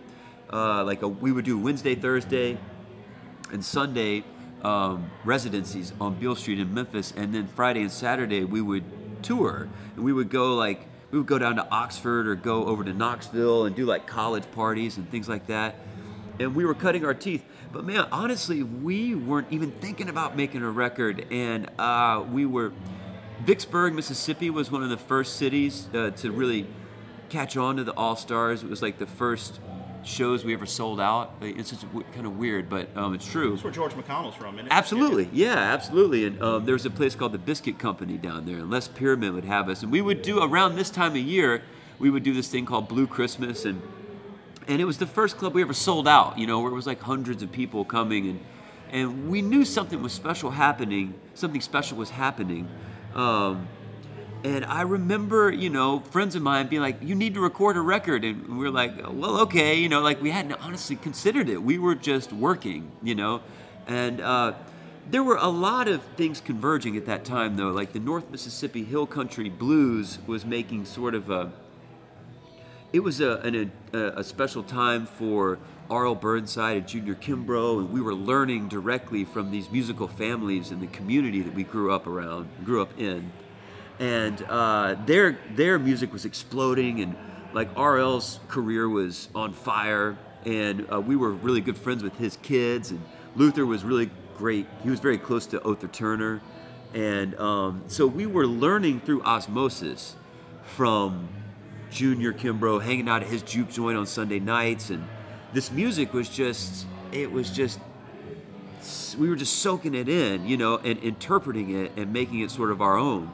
Uh, 0.53 0.83
like 0.83 1.01
a, 1.01 1.07
we 1.07 1.31
would 1.31 1.45
do 1.45 1.57
Wednesday, 1.57 1.95
Thursday, 1.95 2.55
and 3.51 3.65
Sunday 3.65 4.23
um, 4.61 5.09
residencies 5.25 5.93
on 5.99 6.13
Beale 6.19 6.35
Street 6.35 6.59
in 6.59 6.71
Memphis. 6.71 7.11
And 7.17 7.33
then 7.33 7.47
Friday 7.47 7.81
and 7.81 7.91
Saturday 7.91 8.43
we 8.43 8.61
would 8.61 8.83
tour. 9.23 9.67
And 9.95 10.05
we 10.05 10.13
would 10.13 10.29
go 10.29 10.53
like, 10.53 10.85
we 11.11 11.17
would 11.17 11.27
go 11.27 11.39
down 11.39 11.55
to 11.55 11.67
Oxford 11.69 12.27
or 12.27 12.35
go 12.35 12.65
over 12.65 12.83
to 12.83 12.93
Knoxville 12.93 13.65
and 13.65 13.75
do 13.75 13.85
like 13.85 14.07
college 14.07 14.49
parties 14.51 14.97
and 14.97 15.09
things 15.09 15.29
like 15.29 15.47
that. 15.47 15.75
And 16.39 16.53
we 16.55 16.65
were 16.65 16.73
cutting 16.73 17.05
our 17.05 17.13
teeth. 17.13 17.43
But 17.71 17.85
man, 17.85 18.07
honestly, 18.11 18.63
we 18.63 19.15
weren't 19.15 19.47
even 19.51 19.71
thinking 19.71 20.09
about 20.09 20.35
making 20.35 20.61
a 20.61 20.69
record, 20.69 21.25
and 21.31 21.69
uh, 21.79 22.23
we 22.31 22.45
were. 22.45 22.71
Vicksburg, 23.43 23.93
Mississippi 23.93 24.49
was 24.49 24.71
one 24.71 24.83
of 24.83 24.89
the 24.89 24.97
first 24.97 25.35
cities 25.35 25.87
uh, 25.93 26.09
to 26.11 26.31
really 26.31 26.65
catch 27.29 27.55
on 27.55 27.77
to 27.77 27.83
the 27.83 27.93
All 27.93 28.15
Stars. 28.15 28.63
It 28.63 28.69
was 28.69 28.81
like 28.81 28.97
the 28.97 29.05
first 29.05 29.59
shows 30.03 30.45
we 30.45 30.53
ever 30.53 30.65
sold 30.65 30.99
out. 30.99 31.33
It's 31.41 31.69
just 31.69 31.85
kind 32.13 32.25
of 32.25 32.37
weird, 32.37 32.69
but 32.69 32.95
um, 32.95 33.13
it's 33.13 33.29
true. 33.29 33.51
That's 33.51 33.63
where 33.63 33.73
George 33.73 33.93
McConnell's 33.93 34.35
from, 34.35 34.55
isn't 34.55 34.67
it? 34.67 34.71
Absolutely, 34.71 35.29
yeah, 35.33 35.55
absolutely. 35.55 36.25
And 36.25 36.41
um, 36.41 36.65
there 36.65 36.73
was 36.73 36.85
a 36.85 36.89
place 36.89 37.15
called 37.15 37.31
the 37.31 37.37
Biscuit 37.37 37.77
Company 37.77 38.17
down 38.17 38.45
there, 38.45 38.57
and 38.57 38.69
Les 38.69 38.87
Pyramid 38.87 39.33
would 39.33 39.45
have 39.45 39.69
us. 39.69 39.83
And 39.83 39.91
we 39.91 40.01
would 40.01 40.21
do 40.21 40.41
around 40.41 40.75
this 40.75 40.89
time 40.89 41.11
of 41.11 41.17
year, 41.17 41.63
we 41.99 42.09
would 42.09 42.23
do 42.23 42.33
this 42.33 42.47
thing 42.47 42.65
called 42.65 42.87
Blue 42.87 43.07
Christmas, 43.07 43.65
and 43.65 43.81
and 44.67 44.81
it 44.81 44.85
was 44.85 44.97
the 44.97 45.07
first 45.07 45.37
club 45.37 45.53
we 45.53 45.61
ever 45.61 45.73
sold 45.73 46.07
out. 46.07 46.37
You 46.37 46.47
know, 46.47 46.59
where 46.59 46.71
it 46.71 46.75
was 46.75 46.87
like 46.87 47.01
hundreds 47.01 47.43
of 47.43 47.51
people 47.51 47.85
coming, 47.85 48.29
and 48.29 48.39
and 48.91 49.29
we 49.29 49.41
knew 49.41 49.65
something 49.65 50.01
was 50.01 50.13
special 50.13 50.51
happening. 50.51 51.13
Something 51.33 51.61
special 51.61 51.97
was 51.97 52.11
happening. 52.11 52.69
Um, 53.13 53.67
and 54.43 54.65
I 54.65 54.81
remember, 54.81 55.51
you 55.51 55.69
know, 55.69 55.99
friends 55.99 56.35
of 56.35 56.41
mine 56.41 56.67
being 56.67 56.81
like, 56.81 56.97
"You 57.01 57.15
need 57.15 57.33
to 57.33 57.41
record 57.41 57.77
a 57.77 57.81
record," 57.81 58.23
and 58.23 58.57
we 58.57 58.65
are 58.65 58.71
like, 58.71 58.95
"Well, 58.97 59.41
okay," 59.41 59.75
you 59.79 59.89
know, 59.89 60.01
like 60.01 60.21
we 60.21 60.31
hadn't 60.31 60.53
honestly 60.53 60.95
considered 60.95 61.49
it. 61.49 61.61
We 61.63 61.77
were 61.77 61.95
just 61.95 62.31
working, 62.31 62.91
you 63.01 63.15
know, 63.15 63.41
and 63.87 64.21
uh, 64.21 64.53
there 65.09 65.23
were 65.23 65.37
a 65.37 65.47
lot 65.49 65.87
of 65.87 66.01
things 66.15 66.41
converging 66.41 66.97
at 66.97 67.05
that 67.05 67.25
time, 67.25 67.57
though. 67.57 67.69
Like 67.69 67.93
the 67.93 67.99
North 67.99 68.29
Mississippi 68.29 68.83
Hill 68.83 69.07
Country 69.07 69.49
Blues 69.49 70.19
was 70.27 70.45
making 70.45 70.85
sort 70.85 71.15
of 71.15 71.29
a 71.29 71.51
it 72.93 73.01
was 73.01 73.19
a, 73.19 73.33
an, 73.39 73.71
a, 73.93 73.97
a 74.19 74.23
special 74.23 74.63
time 74.63 75.05
for 75.05 75.59
R.L. 75.89 76.15
Burnside 76.15 76.77
and 76.77 76.87
Junior 76.87 77.15
Kimbrough, 77.15 77.79
and 77.79 77.91
we 77.91 78.01
were 78.01 78.13
learning 78.13 78.69
directly 78.69 79.25
from 79.25 79.51
these 79.51 79.69
musical 79.69 80.07
families 80.07 80.71
in 80.71 80.79
the 80.79 80.87
community 80.87 81.41
that 81.41 81.53
we 81.53 81.63
grew 81.63 81.91
up 81.91 82.07
around, 82.07 82.49
grew 82.63 82.81
up 82.81 82.97
in, 82.97 83.31
and 83.99 84.41
uh, 84.43 84.95
their 85.05 85.39
their 85.55 85.79
music 85.79 86.13
was 86.13 86.25
exploding, 86.25 87.01
and 87.01 87.15
like 87.53 87.69
R.L.'s 87.75 88.39
career 88.47 88.87
was 88.87 89.29
on 89.33 89.53
fire, 89.53 90.17
and 90.45 90.85
uh, 90.91 91.01
we 91.01 91.15
were 91.15 91.31
really 91.31 91.61
good 91.61 91.77
friends 91.77 92.03
with 92.03 92.17
his 92.17 92.37
kids, 92.37 92.91
and 92.91 93.01
Luther 93.35 93.65
was 93.65 93.83
really 93.83 94.09
great. 94.37 94.67
He 94.83 94.89
was 94.89 94.99
very 94.99 95.17
close 95.17 95.45
to 95.47 95.59
Othar 95.59 95.91
Turner, 95.91 96.41
and 96.93 97.35
um, 97.39 97.83
so 97.87 98.07
we 98.07 98.25
were 98.25 98.47
learning 98.47 99.01
through 99.01 99.23
osmosis 99.23 100.15
from 100.63 101.29
Junior 101.89 102.33
Kimbrough 102.33 102.83
hanging 102.83 103.07
out 103.09 103.23
at 103.23 103.29
his 103.29 103.41
juke 103.41 103.69
joint 103.69 103.97
on 103.97 104.05
Sunday 104.05 104.39
nights, 104.39 104.89
and 104.89 105.07
this 105.53 105.71
music 105.71 106.13
was 106.13 106.29
just, 106.29 106.85
it 107.11 107.31
was 107.31 107.49
just, 107.49 107.79
we 109.17 109.29
were 109.29 109.35
just 109.35 109.57
soaking 109.57 109.95
it 109.95 110.09
in, 110.09 110.45
you 110.45 110.57
know, 110.57 110.77
and 110.77 110.99
interpreting 110.99 111.75
it 111.75 111.91
and 111.97 112.11
making 112.11 112.41
it 112.41 112.51
sort 112.51 112.71
of 112.71 112.81
our 112.81 112.97
own, 112.97 113.31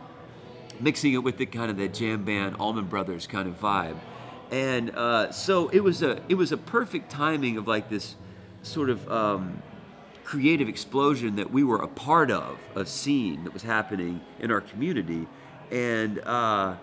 mixing 0.79 1.13
it 1.13 1.23
with 1.23 1.37
the 1.37 1.45
kind 1.45 1.69
of 1.69 1.77
the 1.77 1.87
jam 1.87 2.23
band 2.23 2.55
Allman 2.57 2.85
Brothers 2.85 3.27
kind 3.27 3.47
of 3.47 3.59
vibe, 3.59 3.97
and 4.51 4.89
uh, 4.95 5.31
so 5.31 5.69
it 5.69 5.81
was 5.81 6.01
a, 6.01 6.21
it 6.29 6.35
was 6.35 6.51
a 6.51 6.57
perfect 6.57 7.11
timing 7.11 7.57
of 7.57 7.67
like 7.67 7.89
this 7.89 8.15
sort 8.61 8.89
of. 8.89 9.09
Um, 9.11 9.61
creative 10.23 10.69
explosion 10.69 11.35
that 11.35 11.51
we 11.51 11.63
were 11.63 11.77
a 11.77 11.87
part 11.87 12.31
of, 12.31 12.57
a 12.75 12.85
scene 12.85 13.43
that 13.43 13.53
was 13.53 13.63
happening 13.63 14.21
in 14.39 14.51
our 14.51 14.61
community. 14.61 15.27
And, 15.69 16.19
uh, 16.19 16.75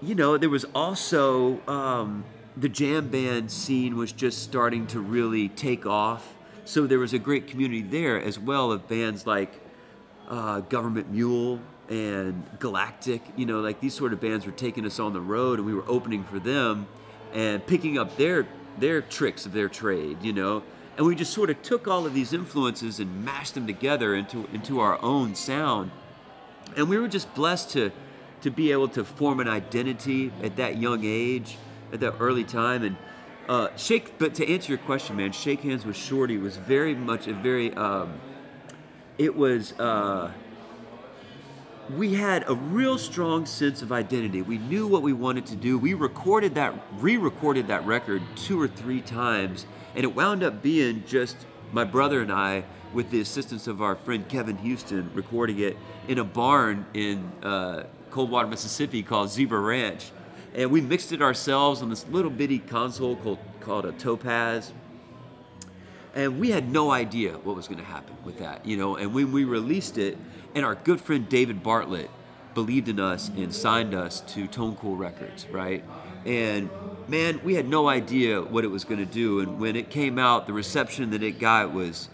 you 0.00 0.14
know, 0.14 0.38
there 0.38 0.48
was 0.48 0.64
also 0.74 1.60
um, 1.68 2.24
the 2.56 2.68
jam 2.68 3.08
band 3.08 3.50
scene 3.50 3.96
was 3.96 4.12
just 4.12 4.42
starting 4.42 4.86
to 4.88 5.00
really 5.00 5.48
take 5.48 5.84
off. 5.86 6.34
So 6.64 6.86
there 6.86 6.98
was 6.98 7.12
a 7.12 7.18
great 7.18 7.46
community 7.48 7.82
there 7.82 8.20
as 8.20 8.38
well 8.38 8.72
of 8.72 8.88
bands 8.88 9.26
like 9.26 9.60
uh, 10.28 10.60
Government 10.60 11.10
Mule 11.10 11.60
and 11.88 12.44
Galactic. 12.58 13.22
You 13.36 13.46
know, 13.46 13.60
like 13.60 13.80
these 13.80 13.94
sort 13.94 14.12
of 14.12 14.20
bands 14.20 14.46
were 14.46 14.52
taking 14.52 14.86
us 14.86 14.98
on 14.98 15.12
the 15.12 15.20
road, 15.20 15.58
and 15.58 15.66
we 15.66 15.74
were 15.74 15.84
opening 15.86 16.24
for 16.24 16.38
them 16.38 16.86
and 17.32 17.64
picking 17.66 17.98
up 17.98 18.16
their 18.16 18.46
their 18.78 19.00
tricks 19.00 19.46
of 19.46 19.52
their 19.52 19.68
trade. 19.68 20.22
You 20.22 20.32
know, 20.32 20.62
and 20.96 21.06
we 21.06 21.14
just 21.14 21.32
sort 21.32 21.50
of 21.50 21.62
took 21.62 21.88
all 21.88 22.06
of 22.06 22.14
these 22.14 22.32
influences 22.32 23.00
and 23.00 23.24
mashed 23.24 23.54
them 23.54 23.66
together 23.66 24.14
into 24.14 24.46
into 24.52 24.80
our 24.80 25.02
own 25.02 25.34
sound. 25.34 25.90
And 26.76 26.88
we 26.88 26.98
were 26.98 27.08
just 27.08 27.32
blessed 27.34 27.70
to 27.70 27.90
to 28.42 28.50
be 28.50 28.70
able 28.72 28.88
to 28.88 29.04
form 29.04 29.40
an 29.40 29.48
identity 29.48 30.32
at 30.42 30.56
that 30.56 30.76
young 30.76 31.00
age, 31.04 31.58
at 31.92 32.00
that 32.00 32.14
early 32.20 32.44
time, 32.44 32.82
and. 32.82 32.96
Uh, 33.48 33.74
shake, 33.78 34.18
but 34.18 34.34
to 34.34 34.46
answer 34.46 34.68
your 34.68 34.78
question, 34.80 35.16
man, 35.16 35.32
shake 35.32 35.62
hands 35.62 35.86
with 35.86 35.96
Shorty 35.96 36.36
was 36.36 36.58
very 36.58 36.94
much 36.94 37.26
a 37.26 37.32
very. 37.32 37.72
Um, 37.72 38.20
it 39.16 39.34
was. 39.34 39.72
Uh, 39.80 40.30
we 41.96 42.14
had 42.14 42.44
a 42.48 42.54
real 42.54 42.98
strong 42.98 43.46
sense 43.46 43.80
of 43.82 43.92
identity. 43.92 44.42
We 44.42 44.58
knew 44.58 44.86
what 44.86 45.02
we 45.02 45.12
wanted 45.12 45.46
to 45.46 45.56
do. 45.56 45.78
We 45.78 45.94
recorded 45.94 46.54
that, 46.56 46.74
re-recorded 46.98 47.68
that 47.68 47.86
record 47.86 48.22
two 48.36 48.60
or 48.60 48.68
three 48.68 49.00
times, 49.00 49.64
and 49.94 50.04
it 50.04 50.14
wound 50.14 50.42
up 50.42 50.62
being 50.62 51.04
just 51.06 51.36
my 51.72 51.84
brother 51.84 52.20
and 52.20 52.32
I, 52.32 52.64
with 52.92 53.10
the 53.10 53.20
assistance 53.20 53.66
of 53.66 53.80
our 53.82 53.96
friend 53.96 54.28
Kevin 54.28 54.56
Houston, 54.58 55.10
recording 55.14 55.58
it 55.58 55.76
in 56.08 56.18
a 56.18 56.24
barn 56.24 56.86
in 56.94 57.30
uh, 57.42 57.84
Coldwater, 58.10 58.48
Mississippi, 58.48 59.02
called 59.02 59.30
Zebra 59.30 59.60
Ranch, 59.60 60.10
and 60.54 60.70
we 60.70 60.80
mixed 60.80 61.12
it 61.12 61.20
ourselves 61.20 61.82
on 61.82 61.90
this 61.90 62.06
little 62.08 62.30
bitty 62.30 62.58
console 62.58 63.16
called 63.16 63.38
called 63.60 63.84
a 63.84 63.92
Topaz 63.92 64.72
and 66.14 66.40
we 66.40 66.50
had 66.50 66.70
no 66.70 66.90
idea 66.90 67.32
what 67.32 67.54
was 67.56 67.68
going 67.68 67.78
to 67.78 67.84
happen 67.84 68.16
with 68.24 68.38
that, 68.38 68.64
you 68.66 68.76
know. 68.76 68.96
And 68.96 69.14
when 69.14 69.32
we 69.32 69.44
released 69.44 69.98
it, 69.98 70.16
and 70.54 70.64
our 70.64 70.74
good 70.74 71.00
friend 71.00 71.28
David 71.28 71.62
Bartlett 71.62 72.10
believed 72.54 72.88
in 72.88 72.98
us 72.98 73.28
and 73.28 73.54
signed 73.54 73.94
us 73.94 74.20
to 74.20 74.46
Tone 74.46 74.76
Cool 74.76 74.96
Records, 74.96 75.46
right? 75.50 75.84
And 76.24 76.70
man, 77.06 77.40
we 77.44 77.54
had 77.54 77.68
no 77.68 77.88
idea 77.88 78.42
what 78.42 78.64
it 78.64 78.68
was 78.68 78.84
going 78.84 78.98
to 78.98 79.06
do. 79.06 79.40
And 79.40 79.60
when 79.60 79.76
it 79.76 79.90
came 79.90 80.18
out, 80.18 80.46
the 80.46 80.52
reception 80.52 81.10
that 81.10 81.22
it 81.22 81.38
got 81.38 81.72
was 81.72 82.08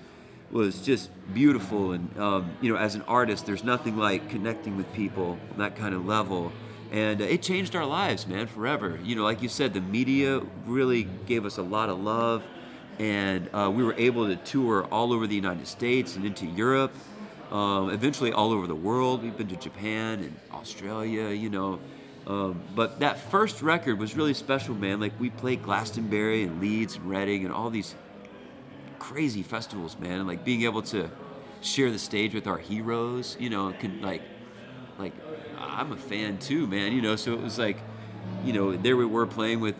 was 0.50 0.82
just 0.82 1.10
beautiful. 1.32 1.92
And 1.92 2.16
um, 2.18 2.50
you 2.60 2.72
know, 2.72 2.78
as 2.78 2.94
an 2.94 3.02
artist, 3.02 3.46
there's 3.46 3.64
nothing 3.64 3.96
like 3.96 4.28
connecting 4.28 4.76
with 4.76 4.92
people 4.92 5.38
on 5.52 5.58
that 5.58 5.76
kind 5.76 5.94
of 5.94 6.04
level. 6.04 6.52
And 6.92 7.20
uh, 7.20 7.24
it 7.24 7.42
changed 7.42 7.74
our 7.74 7.86
lives, 7.86 8.26
man, 8.26 8.46
forever. 8.46 9.00
You 9.02 9.16
know, 9.16 9.24
like 9.24 9.42
you 9.42 9.48
said, 9.48 9.74
the 9.74 9.80
media 9.80 10.42
really 10.66 11.08
gave 11.26 11.44
us 11.44 11.56
a 11.56 11.62
lot 11.62 11.88
of 11.88 11.98
love 11.98 12.44
and 12.98 13.48
uh, 13.52 13.70
we 13.74 13.82
were 13.82 13.94
able 13.94 14.26
to 14.26 14.36
tour 14.36 14.86
all 14.90 15.12
over 15.12 15.26
the 15.26 15.34
United 15.34 15.66
States 15.66 16.16
and 16.16 16.24
into 16.24 16.46
Europe, 16.46 16.94
um, 17.50 17.90
eventually 17.90 18.32
all 18.32 18.52
over 18.52 18.66
the 18.66 18.74
world. 18.74 19.22
We've 19.22 19.36
been 19.36 19.48
to 19.48 19.56
Japan 19.56 20.20
and 20.20 20.36
Australia, 20.52 21.30
you 21.30 21.50
know. 21.50 21.80
Um, 22.26 22.62
but 22.74 23.00
that 23.00 23.18
first 23.30 23.60
record 23.60 23.98
was 23.98 24.16
really 24.16 24.34
special, 24.34 24.74
man. 24.74 25.00
Like 25.00 25.12
we 25.20 25.30
played 25.30 25.62
Glastonbury 25.62 26.42
and 26.42 26.60
Leeds 26.60 26.96
and 26.96 27.08
Reading 27.08 27.44
and 27.44 27.52
all 27.52 27.68
these 27.68 27.94
crazy 28.98 29.42
festivals, 29.42 29.98
man. 29.98 30.20
And 30.20 30.28
like 30.28 30.44
being 30.44 30.62
able 30.62 30.82
to 30.82 31.10
share 31.60 31.90
the 31.90 31.98
stage 31.98 32.34
with 32.34 32.46
our 32.46 32.58
heroes, 32.58 33.36
you 33.38 33.50
know, 33.50 33.72
can 33.78 34.00
like, 34.00 34.22
like 34.98 35.12
I'm 35.58 35.92
a 35.92 35.96
fan 35.96 36.38
too, 36.38 36.66
man. 36.66 36.92
You 36.92 37.02
know, 37.02 37.16
so 37.16 37.34
it 37.34 37.42
was 37.42 37.58
like, 37.58 37.78
you 38.44 38.52
know, 38.52 38.74
there 38.76 38.96
we 38.96 39.04
were 39.04 39.26
playing 39.26 39.60
with 39.60 39.76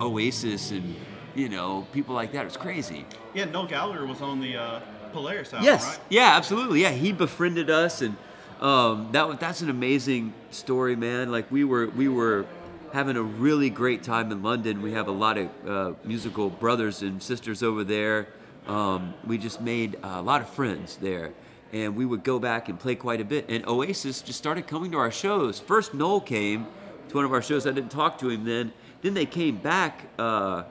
Oasis 0.00 0.70
and 0.70 0.96
you 1.36 1.48
know, 1.48 1.86
people 1.92 2.14
like 2.14 2.32
that. 2.32 2.42
It 2.42 2.44
was 2.46 2.56
crazy. 2.56 3.04
Yeah, 3.34 3.44
Noel 3.44 3.66
Gallagher 3.66 4.06
was 4.06 4.20
on 4.22 4.40
the 4.40 4.56
uh, 4.56 4.80
Polaris 5.12 5.52
album, 5.52 5.64
Yes. 5.66 5.84
right? 5.84 5.98
Yeah, 6.08 6.36
absolutely. 6.36 6.82
Yeah, 6.82 6.90
he 6.90 7.12
befriended 7.12 7.70
us, 7.70 8.02
and 8.02 8.16
um, 8.60 9.08
that 9.12 9.28
was 9.28 9.38
that's 9.38 9.60
an 9.60 9.70
amazing 9.70 10.32
story, 10.50 10.96
man. 10.96 11.30
Like 11.30 11.50
we 11.50 11.64
were 11.64 11.88
we 11.88 12.08
were 12.08 12.46
having 12.92 13.16
a 13.16 13.22
really 13.22 13.68
great 13.68 14.02
time 14.02 14.32
in 14.32 14.42
London. 14.42 14.80
We 14.80 14.92
have 14.92 15.08
a 15.08 15.12
lot 15.12 15.36
of 15.36 15.48
uh, 15.68 15.92
musical 16.04 16.48
brothers 16.48 17.02
and 17.02 17.22
sisters 17.22 17.62
over 17.62 17.84
there. 17.84 18.28
Um, 18.66 19.14
we 19.26 19.38
just 19.38 19.60
made 19.60 19.96
a 20.02 20.22
lot 20.22 20.40
of 20.40 20.48
friends 20.48 20.96
there. 20.96 21.32
And 21.72 21.96
we 21.96 22.06
would 22.06 22.22
go 22.22 22.38
back 22.38 22.68
and 22.68 22.78
play 22.78 22.94
quite 22.94 23.20
a 23.20 23.24
bit. 23.24 23.46
And 23.50 23.66
Oasis 23.66 24.22
just 24.22 24.38
started 24.38 24.66
coming 24.66 24.92
to 24.92 24.98
our 24.98 25.10
shows. 25.10 25.58
First, 25.60 25.92
Noel 25.94 26.20
came 26.20 26.66
to 27.08 27.14
one 27.16 27.24
of 27.24 27.32
our 27.32 27.42
shows. 27.42 27.66
I 27.66 27.72
didn't 27.72 27.90
talk 27.90 28.18
to 28.20 28.30
him 28.30 28.44
then. 28.44 28.72
Then 29.02 29.14
they 29.14 29.26
came 29.26 29.56
back. 29.58 30.06
Uh, 30.18 30.62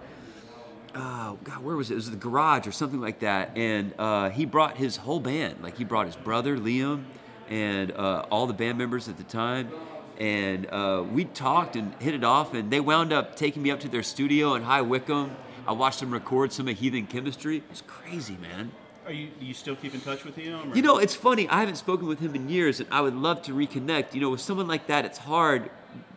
oh 0.96 1.38
God, 1.44 1.64
where 1.64 1.76
was 1.76 1.90
it? 1.92 1.94
It 1.94 1.98
was 1.98 2.10
the 2.10 2.18
garage 2.18 2.68
or 2.68 2.72
something 2.72 3.02
like 3.02 3.20
that. 3.20 3.56
And 3.58 3.94
uh, 4.00 4.30
he 4.30 4.46
brought 4.46 4.78
his 4.78 4.98
whole 4.98 5.20
band. 5.20 5.62
Like 5.62 5.78
he 5.78 5.84
brought 5.84 6.06
his 6.06 6.16
brother 6.16 6.58
Liam 6.58 7.04
and 7.50 7.92
uh, 7.92 8.26
all 8.32 8.48
the 8.48 8.54
band 8.54 8.78
members 8.78 9.08
at 9.08 9.18
the 9.18 9.24
time. 9.24 9.70
And 10.18 10.66
uh, 10.68 11.04
we 11.12 11.26
talked 11.26 11.76
and 11.76 11.94
hit 12.02 12.14
it 12.16 12.24
off. 12.24 12.54
And 12.54 12.72
they 12.72 12.80
wound 12.80 13.12
up 13.12 13.36
taking 13.36 13.62
me 13.62 13.72
up 13.72 13.82
to 13.82 13.90
their 13.90 14.04
studio 14.04 14.54
in 14.56 14.64
High 14.64 14.82
Wycombe. 14.82 15.36
I 15.68 15.74
watched 15.74 16.00
them 16.00 16.12
record 16.12 16.54
some 16.54 16.68
of 16.68 16.78
Heathen 16.80 17.08
Chemistry. 17.08 17.58
It 17.58 17.64
was 17.70 17.82
crazy, 17.86 18.38
man. 18.38 18.72
Are 19.06 19.12
you 19.12 19.30
do 19.40 19.46
you 19.46 19.54
still 19.54 19.76
keep 19.76 19.94
in 19.94 20.02
touch 20.02 20.24
with 20.24 20.36
him? 20.36 20.72
or- 20.72 20.76
You 20.76 20.82
know, 20.82 20.98
it's 20.98 21.14
funny. 21.16 21.48
I 21.50 21.60
haven't 21.60 21.76
spoken 21.76 22.08
with 22.08 22.20
him 22.20 22.34
in 22.34 22.50
years, 22.50 22.80
and 22.80 22.90
I 22.92 23.02
would 23.02 23.14
love 23.16 23.42
to 23.44 23.52
reconnect. 23.52 24.14
You 24.16 24.22
know, 24.22 24.30
with 24.32 24.42
someone 24.42 24.68
like 24.68 24.88
that, 24.88 25.06
it's 25.06 25.18
hard. 25.20 25.70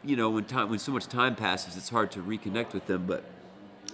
You 0.04 0.16
know, 0.16 0.30
when 0.30 0.44
time 0.44 0.70
when 0.70 0.78
so 0.78 0.92
much 0.92 1.06
time 1.06 1.34
passes, 1.34 1.76
it's 1.76 1.88
hard 1.90 2.10
to 2.12 2.20
reconnect 2.20 2.72
with 2.72 2.86
them. 2.86 3.04
But 3.06 3.24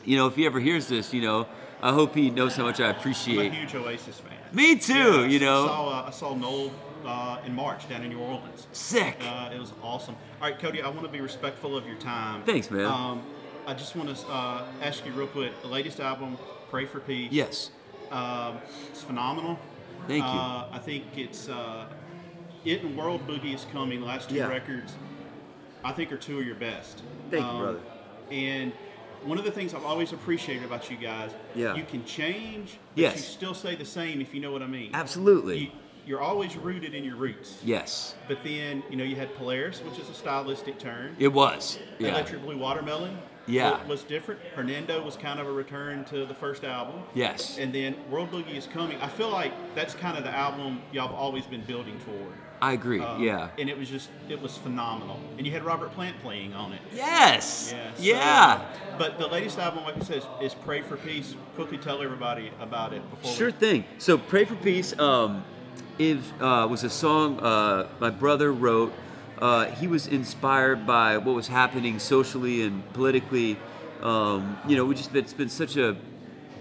you 0.05 0.17
know, 0.17 0.27
if 0.27 0.37
he 0.37 0.47
ever 0.47 0.61
hears 0.61 0.89
this, 0.89 1.13
you 1.13 1.23
know, 1.23 1.47
I 1.83 1.93
hope 1.93 2.15
he 2.15 2.31
knows 2.31 2.57
how 2.57 2.65
much 2.65 2.81
I 2.81 2.91
appreciate. 2.91 3.47
I'm 3.47 3.53
a 3.53 3.55
huge 3.55 3.75
Oasis 3.75 4.19
fan. 4.21 4.33
Me 4.53 4.77
too, 4.77 4.93
Yeah, 4.95 5.27
you 5.27 5.37
I 5.39 5.41
know. 5.41 5.67
saw, 5.67 5.89
uh, 5.89 6.05
I 6.07 6.11
saw 6.11 6.35
Noel 6.35 6.71
uh, 7.05 7.39
in 7.45 7.55
March 7.55 7.89
down 7.89 8.03
in 8.03 8.11
New 8.11 8.19
Orleans. 8.21 8.67
Sick. 8.73 9.17
Uh, 9.21 9.51
it 9.55 9.59
was 9.61 9.73
awesome. 9.83 10.17
All 10.41 10.49
right, 10.49 10.59
Cody, 10.59 10.81
I 10.83 10.89
want 10.89 11.03
to 11.03 11.09
be 11.09 11.21
respectful 11.21 11.77
of 11.77 11.87
your 11.87 11.97
time. 11.97 12.43
Thanks, 12.45 12.71
man. 12.71 12.87
Um, 12.87 13.23
I 13.67 13.75
just 13.75 13.97
want 13.97 14.15
to 14.17 14.27
uh, 14.29 14.65
ask 14.83 15.05
you 15.05 15.13
real 15.13 15.27
quick. 15.27 15.61
The 15.63 15.69
latest 15.69 15.99
album, 16.01 16.37
"Pray 16.71 16.85
for 16.87 17.01
Peace." 17.01 17.33
yes. 17.33 17.71
Um, 18.11 18.59
it's 18.91 19.03
phenomenal. 19.03 19.59
Thank 20.07 20.23
you. 20.23 20.31
Uh, 20.31 20.69
I 20.71 20.79
think 20.79 21.05
it's 21.17 21.49
uh, 21.49 21.87
it 22.65 22.83
and 22.83 22.97
World 22.97 23.27
Boogie 23.27 23.55
is 23.55 23.67
coming. 23.73 24.01
The 24.01 24.07
last 24.07 24.29
two 24.29 24.37
Yeah. 24.37 24.49
records, 24.49 24.95
I 25.83 25.93
think, 25.93 26.13
are 26.13 26.17
two 26.19 26.39
of 26.41 26.47
your 26.47 26.55
best. 26.57 27.03
Thank 27.31 27.45
you, 27.45 27.59
brother. 27.59 27.81
And 28.31 28.73
one 29.25 29.39
of 29.39 29.45
the 29.45 29.51
things 29.51 29.75
I've 29.75 29.85
always 29.85 30.13
appreciated 30.13 30.65
about 30.65 30.91
you 30.91 30.97
guys, 30.97 31.31
Yeah. 31.55 31.75
you 31.75 31.85
can 31.85 32.05
change, 32.05 32.79
but 32.95 33.01
Yes. 33.01 33.17
you 33.17 33.23
still 33.23 33.55
stay 33.55 33.75
the 33.75 33.85
same. 33.85 34.21
If 34.21 34.35
you 34.35 34.41
know 34.41 34.53
what 34.53 34.63
I 34.63 34.67
mean. 34.67 34.91
Absolutely. 34.95 35.59
You, 35.59 35.71
you're 36.07 36.21
always 36.21 36.57
rooted 36.57 36.95
in 36.95 37.03
your 37.05 37.17
roots. 37.17 37.59
yes. 37.65 38.15
But 38.29 38.39
then, 38.45 38.83
you 38.91 38.97
know, 38.97 39.05
you 39.05 39.17
had 39.17 39.35
Polaris, 39.37 39.81
which 39.81 39.99
is 39.99 40.09
a 40.11 40.15
stylistic 40.15 40.79
turn. 40.79 41.17
It 41.19 41.29
was. 41.33 41.79
Yeah. 41.99 42.11
Electric 42.11 42.43
Blue 42.43 42.59
Watermelon 42.59 43.17
Yeah. 43.47 43.71
wa- 43.83 43.89
was 43.89 44.03
different. 44.03 44.41
Hernando 44.55 45.03
was 45.03 45.17
kind 45.17 45.41
of 45.41 45.47
a 45.47 45.53
return 45.53 46.05
to 46.07 46.27
the 46.27 46.35
first 46.35 46.63
album. 46.65 47.03
Yes. 47.15 47.57
And 47.59 47.73
then 47.75 47.95
World 48.11 48.31
Boogie 48.31 48.55
is 48.57 48.67
coming. 48.67 48.99
I 49.01 49.09
feel 49.09 49.31
like 49.31 49.53
that's 49.75 49.95
kind 49.95 50.19
of 50.19 50.25
the 50.25 50.31
album 50.31 50.83
y'all 50.93 51.07
have 51.09 51.17
always 51.17 51.47
been 51.47 51.63
building 51.63 51.99
toward. 52.01 52.35
I 52.65 52.73
agree. 52.73 53.01
Um, 53.01 53.23
yeah. 53.23 53.51
And 53.59 53.69
it 53.69 53.77
was 53.77 53.91
just, 53.91 54.09
it 54.31 54.41
was 54.41 54.57
phenomenal. 54.57 55.21
And 55.37 55.47
you 55.47 55.53
had 55.53 55.65
Robert 55.65 55.93
Plant 55.93 56.19
playing 56.23 56.55
on 56.55 56.73
it. 56.73 56.81
Yes. 56.95 57.75
Yeah. 57.77 57.95
so- 57.95 58.03
Yeah. 58.03 58.61
but 58.97 59.19
the 59.19 59.27
latest 59.27 59.59
album, 59.59 59.85
like 59.85 59.97
you 59.97 60.03
said, 60.03 60.17
is, 60.19 60.25
is 60.41 60.55
Pray 60.55 60.81
for 60.81 60.97
Peace. 60.97 61.35
Quickly 61.57 61.77
tell 61.77 62.01
everybody 62.03 62.51
about 62.61 62.95
it 62.95 63.03
before 63.11 63.31
we- 63.31 63.37
Sure 63.37 63.51
thing. 63.51 63.85
So, 63.99 64.17
"Pray 64.17 64.47
for 64.47 64.55
Peace" 64.55 64.99
um, 64.99 65.45
uh, 66.41 66.67
was 66.71 66.85
a 66.85 66.91
song 66.91 67.39
uh, 67.41 67.87
my 68.01 68.09
brother 68.09 68.51
wrote. 68.51 68.95
Uh, 69.39 69.67
he 69.67 69.87
was 69.87 70.07
inspired 70.07 70.87
by 70.87 71.19
what 71.19 71.35
was 71.35 71.49
happening 71.49 71.99
socially 71.99 72.63
and 72.63 72.83
politically. 72.95 73.59
Um, 74.03 74.57
you 74.67 74.75
know, 74.77 74.87
we 74.87 74.95
just 74.95 75.15
it's 75.15 75.35
been 75.35 75.51
such 75.51 75.77
a 75.77 75.97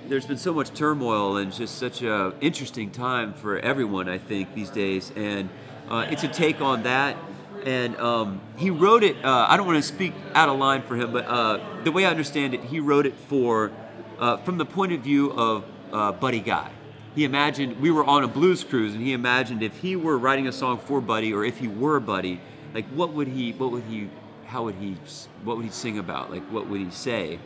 there's 0.09 0.25
been 0.25 0.37
so 0.37 0.53
much 0.53 0.73
turmoil 0.73 1.37
and 1.37 1.53
just 1.53 1.77
such 1.77 2.01
a 2.01 2.33
interesting 2.41 2.91
time 2.91 3.33
for 3.33 3.57
everyone. 3.59 4.09
I 4.09 4.17
think 4.17 4.53
these 4.53 4.69
days, 4.69 5.13
and 5.15 5.47
uh, 5.89 6.07
it's 6.09 6.23
a 6.23 6.27
take 6.27 6.61
on 6.61 6.83
that. 6.83 7.17
And 7.65 7.95
um, 7.97 8.41
he 8.57 8.69
wrote 8.69 9.03
it. 9.03 9.23
Uh, 9.23 9.45
I 9.47 9.55
don't 9.55 9.65
want 9.65 9.77
to 9.77 9.87
speak 9.87 10.13
out 10.33 10.49
of 10.49 10.57
line 10.57 10.81
for 10.81 10.95
him, 10.95 11.13
but 11.13 11.25
uh, 11.25 11.59
the 11.83 11.91
way 11.91 12.05
I 12.05 12.09
understand 12.09 12.53
it, 12.53 12.61
he 12.61 12.81
wrote 12.81 13.05
it 13.05 13.15
for 13.15 13.71
uh, 14.19 14.37
from 14.37 14.57
the 14.57 14.65
point 14.65 14.91
of 14.91 15.01
view 15.01 15.31
of 15.31 15.65
uh, 15.91 16.11
Buddy 16.11 16.39
Guy. 16.39 16.71
He 17.15 17.23
imagined 17.23 17.79
we 17.79 17.91
were 17.91 18.03
on 18.03 18.23
a 18.23 18.27
blues 18.27 18.63
cruise, 18.63 18.93
and 18.93 19.03
he 19.03 19.13
imagined 19.13 19.61
if 19.61 19.77
he 19.77 19.95
were 19.95 20.17
writing 20.17 20.47
a 20.47 20.51
song 20.51 20.79
for 20.79 20.99
Buddy, 20.99 21.33
or 21.33 21.45
if 21.45 21.59
he 21.59 21.67
were 21.67 21.99
Buddy, 21.99 22.41
like 22.73 22.85
what 22.87 23.13
would 23.13 23.27
he, 23.27 23.53
what 23.53 23.71
would 23.71 23.83
he, 23.83 24.09
how 24.47 24.63
would 24.63 24.75
he, 24.75 24.97
what 25.43 25.55
would 25.57 25.65
he 25.65 25.71
sing 25.71 25.99
about? 25.99 26.31
Like 26.31 26.43
what 26.51 26.67
would 26.67 26.81
he 26.81 26.89
say? 26.89 27.39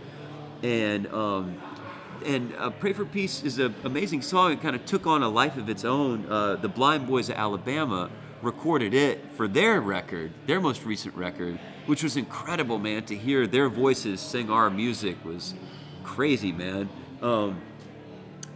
And 0.63 1.07
um, 1.07 1.57
and 2.25 2.55
uh, 2.57 2.69
"Pray 2.69 2.93
for 2.93 3.05
Peace" 3.05 3.43
is 3.43 3.59
an 3.59 3.75
amazing 3.83 4.21
song. 4.21 4.51
It 4.53 4.61
kind 4.61 4.75
of 4.75 4.85
took 4.85 5.05
on 5.05 5.21
a 5.21 5.29
life 5.29 5.57
of 5.57 5.69
its 5.69 5.83
own. 5.83 6.25
Uh, 6.29 6.55
the 6.55 6.69
Blind 6.69 7.07
Boys 7.07 7.29
of 7.29 7.35
Alabama 7.35 8.09
recorded 8.41 8.93
it 8.93 9.31
for 9.33 9.47
their 9.47 9.81
record, 9.81 10.31
their 10.45 10.59
most 10.59 10.85
recent 10.85 11.15
record, 11.15 11.59
which 11.85 12.03
was 12.03 12.17
incredible, 12.17 12.79
man. 12.79 13.03
To 13.05 13.15
hear 13.15 13.47
their 13.47 13.69
voices 13.69 14.19
sing 14.21 14.49
our 14.49 14.69
music 14.69 15.23
was 15.25 15.53
crazy, 16.03 16.51
man. 16.51 16.89
Um, 17.21 17.61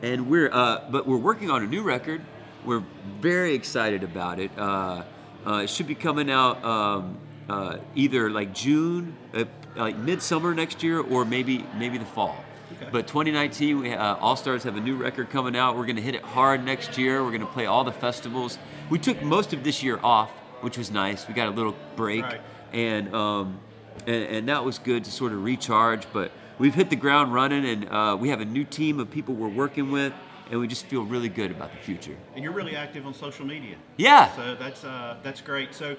and 0.01 0.29
we're 0.29 0.51
uh, 0.51 0.89
but 0.89 1.07
we're 1.07 1.17
working 1.17 1.49
on 1.49 1.63
a 1.63 1.67
new 1.67 1.81
record. 1.81 2.21
We're 2.65 2.83
very 3.19 3.55
excited 3.55 4.03
about 4.03 4.39
it. 4.39 4.51
Uh, 4.57 5.03
uh, 5.45 5.61
it 5.63 5.69
should 5.69 5.87
be 5.87 5.95
coming 5.95 6.29
out 6.29 6.63
um, 6.63 7.17
uh, 7.49 7.77
either 7.95 8.29
like 8.29 8.53
June, 8.53 9.15
uh, 9.33 9.45
like 9.75 9.97
midsummer 9.97 10.53
next 10.53 10.83
year, 10.83 10.99
or 10.99 11.25
maybe 11.25 11.65
maybe 11.77 11.97
the 11.97 12.05
fall. 12.05 12.35
Okay. 12.77 12.89
But 12.91 13.07
2019, 13.07 13.79
we, 13.79 13.93
uh, 13.93 14.15
All 14.15 14.35
Stars 14.35 14.63
have 14.63 14.75
a 14.77 14.79
new 14.81 14.95
record 14.95 15.29
coming 15.29 15.55
out. 15.55 15.77
We're 15.77 15.85
gonna 15.85 16.01
hit 16.01 16.15
it 16.15 16.21
hard 16.23 16.63
next 16.63 16.97
year. 16.97 17.23
We're 17.23 17.31
gonna 17.31 17.45
play 17.45 17.65
all 17.65 17.83
the 17.83 17.91
festivals. 17.91 18.57
We 18.89 18.99
took 18.99 19.21
most 19.21 19.53
of 19.53 19.63
this 19.63 19.81
year 19.83 19.99
off, 20.03 20.29
which 20.61 20.77
was 20.77 20.91
nice. 20.91 21.27
We 21.27 21.33
got 21.33 21.47
a 21.47 21.51
little 21.51 21.75
break, 21.95 22.23
Right. 22.23 22.41
and 22.73 23.13
um, 23.15 23.59
and, 24.07 24.23
and 24.25 24.49
that 24.49 24.63
was 24.65 24.79
good 24.79 25.03
to 25.05 25.11
sort 25.11 25.31
of 25.31 25.43
recharge. 25.43 26.05
But 26.13 26.31
we've 26.59 26.75
hit 26.75 26.89
the 26.89 26.95
ground 26.95 27.33
running, 27.33 27.65
and 27.65 27.89
uh, 27.89 28.17
we 28.19 28.29
have 28.29 28.41
a 28.41 28.45
new 28.45 28.63
team 28.63 28.99
of 28.99 29.09
people 29.11 29.33
we're 29.35 29.47
working 29.49 29.91
with, 29.91 30.13
and 30.49 30.59
we 30.59 30.67
just 30.67 30.85
feel 30.85 31.03
really 31.03 31.29
good 31.29 31.51
about 31.51 31.71
the 31.71 31.77
future. 31.79 32.15
And 32.35 32.43
you're 32.43 32.53
really 32.53 32.75
active 32.75 33.05
on 33.05 33.13
social 33.13 33.45
media. 33.45 33.75
Yeah. 33.97 34.33
So 34.35 34.55
that's 34.55 34.83
uh, 34.83 35.17
that's 35.23 35.41
great. 35.41 35.73
So 35.75 35.95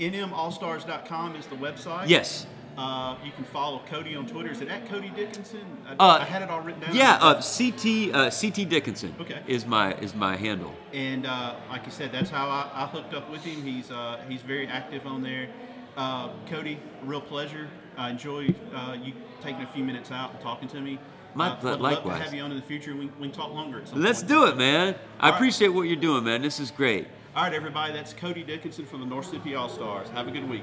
nmallstars.com 0.00 1.36
is 1.36 1.46
the 1.46 1.56
website. 1.56 2.08
Yes. 2.08 2.46
Uh, 2.76 3.16
you 3.24 3.30
can 3.32 3.44
follow 3.44 3.82
Cody 3.90 4.16
on 4.16 4.26
Twitter. 4.26 4.50
Is 4.50 4.60
it 4.62 4.68
at 4.68 4.88
Cody 4.88 5.10
Dickinson? 5.10 5.60
I, 5.86 5.92
Uh, 5.92 6.18
I 6.20 6.24
had 6.24 6.40
it 6.42 6.48
all 6.50 6.60
written 6.62 6.80
down. 6.80 6.94
Yeah, 6.96 7.18
uh, 7.20 7.34
CT 7.42 8.14
uh, 8.14 8.30
CT 8.30 8.68
Dickinson 8.68 9.14
Okay. 9.20 9.40
is 9.46 9.66
my 9.66 9.92
is 9.94 10.14
my 10.14 10.36
handle. 10.36 10.72
And 10.92 11.26
uh, 11.26 11.54
like 11.68 11.84
you 11.84 11.92
said, 11.92 12.12
that's 12.12 12.30
how 12.30 12.48
I, 12.48 12.70
I 12.74 12.86
hooked 12.86 13.12
up 13.14 13.30
with 13.30 13.44
him. 13.44 13.62
He's 13.62 13.90
uh, 13.90 14.20
he's 14.28 14.40
very 14.42 14.66
active 14.66 15.06
on 15.06 15.22
there. 15.22 15.48
Uh, 15.96 16.30
Cody, 16.48 16.78
real 17.04 17.20
pleasure. 17.20 17.68
I 17.98 18.08
enjoy 18.08 18.54
uh, 18.74 18.96
you 19.02 19.12
taking 19.42 19.60
a 19.62 19.66
few 19.66 19.84
minutes 19.84 20.10
out 20.10 20.30
and 20.32 20.40
talking 20.40 20.66
to 20.68 20.80
me. 20.80 20.98
My 21.34 21.48
uh, 21.50 21.54
would 21.56 21.64
love 21.64 21.80
likewise. 21.80 22.18
to 22.18 22.24
have 22.24 22.34
you 22.34 22.42
on 22.42 22.50
in 22.52 22.56
the 22.56 22.62
future. 22.62 22.94
We, 22.96 23.06
we 23.20 23.28
can 23.28 23.32
talk 23.32 23.52
longer 23.52 23.82
Let's 23.94 24.20
point. 24.20 24.28
do 24.30 24.46
it, 24.46 24.56
man. 24.56 24.94
I 25.20 25.26
All 25.26 25.30
right. 25.32 25.36
appreciate 25.36 25.68
what 25.68 25.82
you're 25.82 25.96
doing, 25.96 26.24
man. 26.24 26.40
This 26.42 26.58
is 26.58 26.70
great. 26.70 27.06
All 27.36 27.42
right, 27.44 27.54
everybody. 27.54 27.92
That's 27.94 28.12
Cody 28.14 28.42
Dickinson 28.42 28.84
from 28.86 29.00
the 29.00 29.06
North 29.06 29.26
City 29.26 29.54
All 29.54 29.68
Stars. 29.68 30.08
Have 30.10 30.28
a 30.28 30.30
good 30.30 30.48
week. 30.48 30.62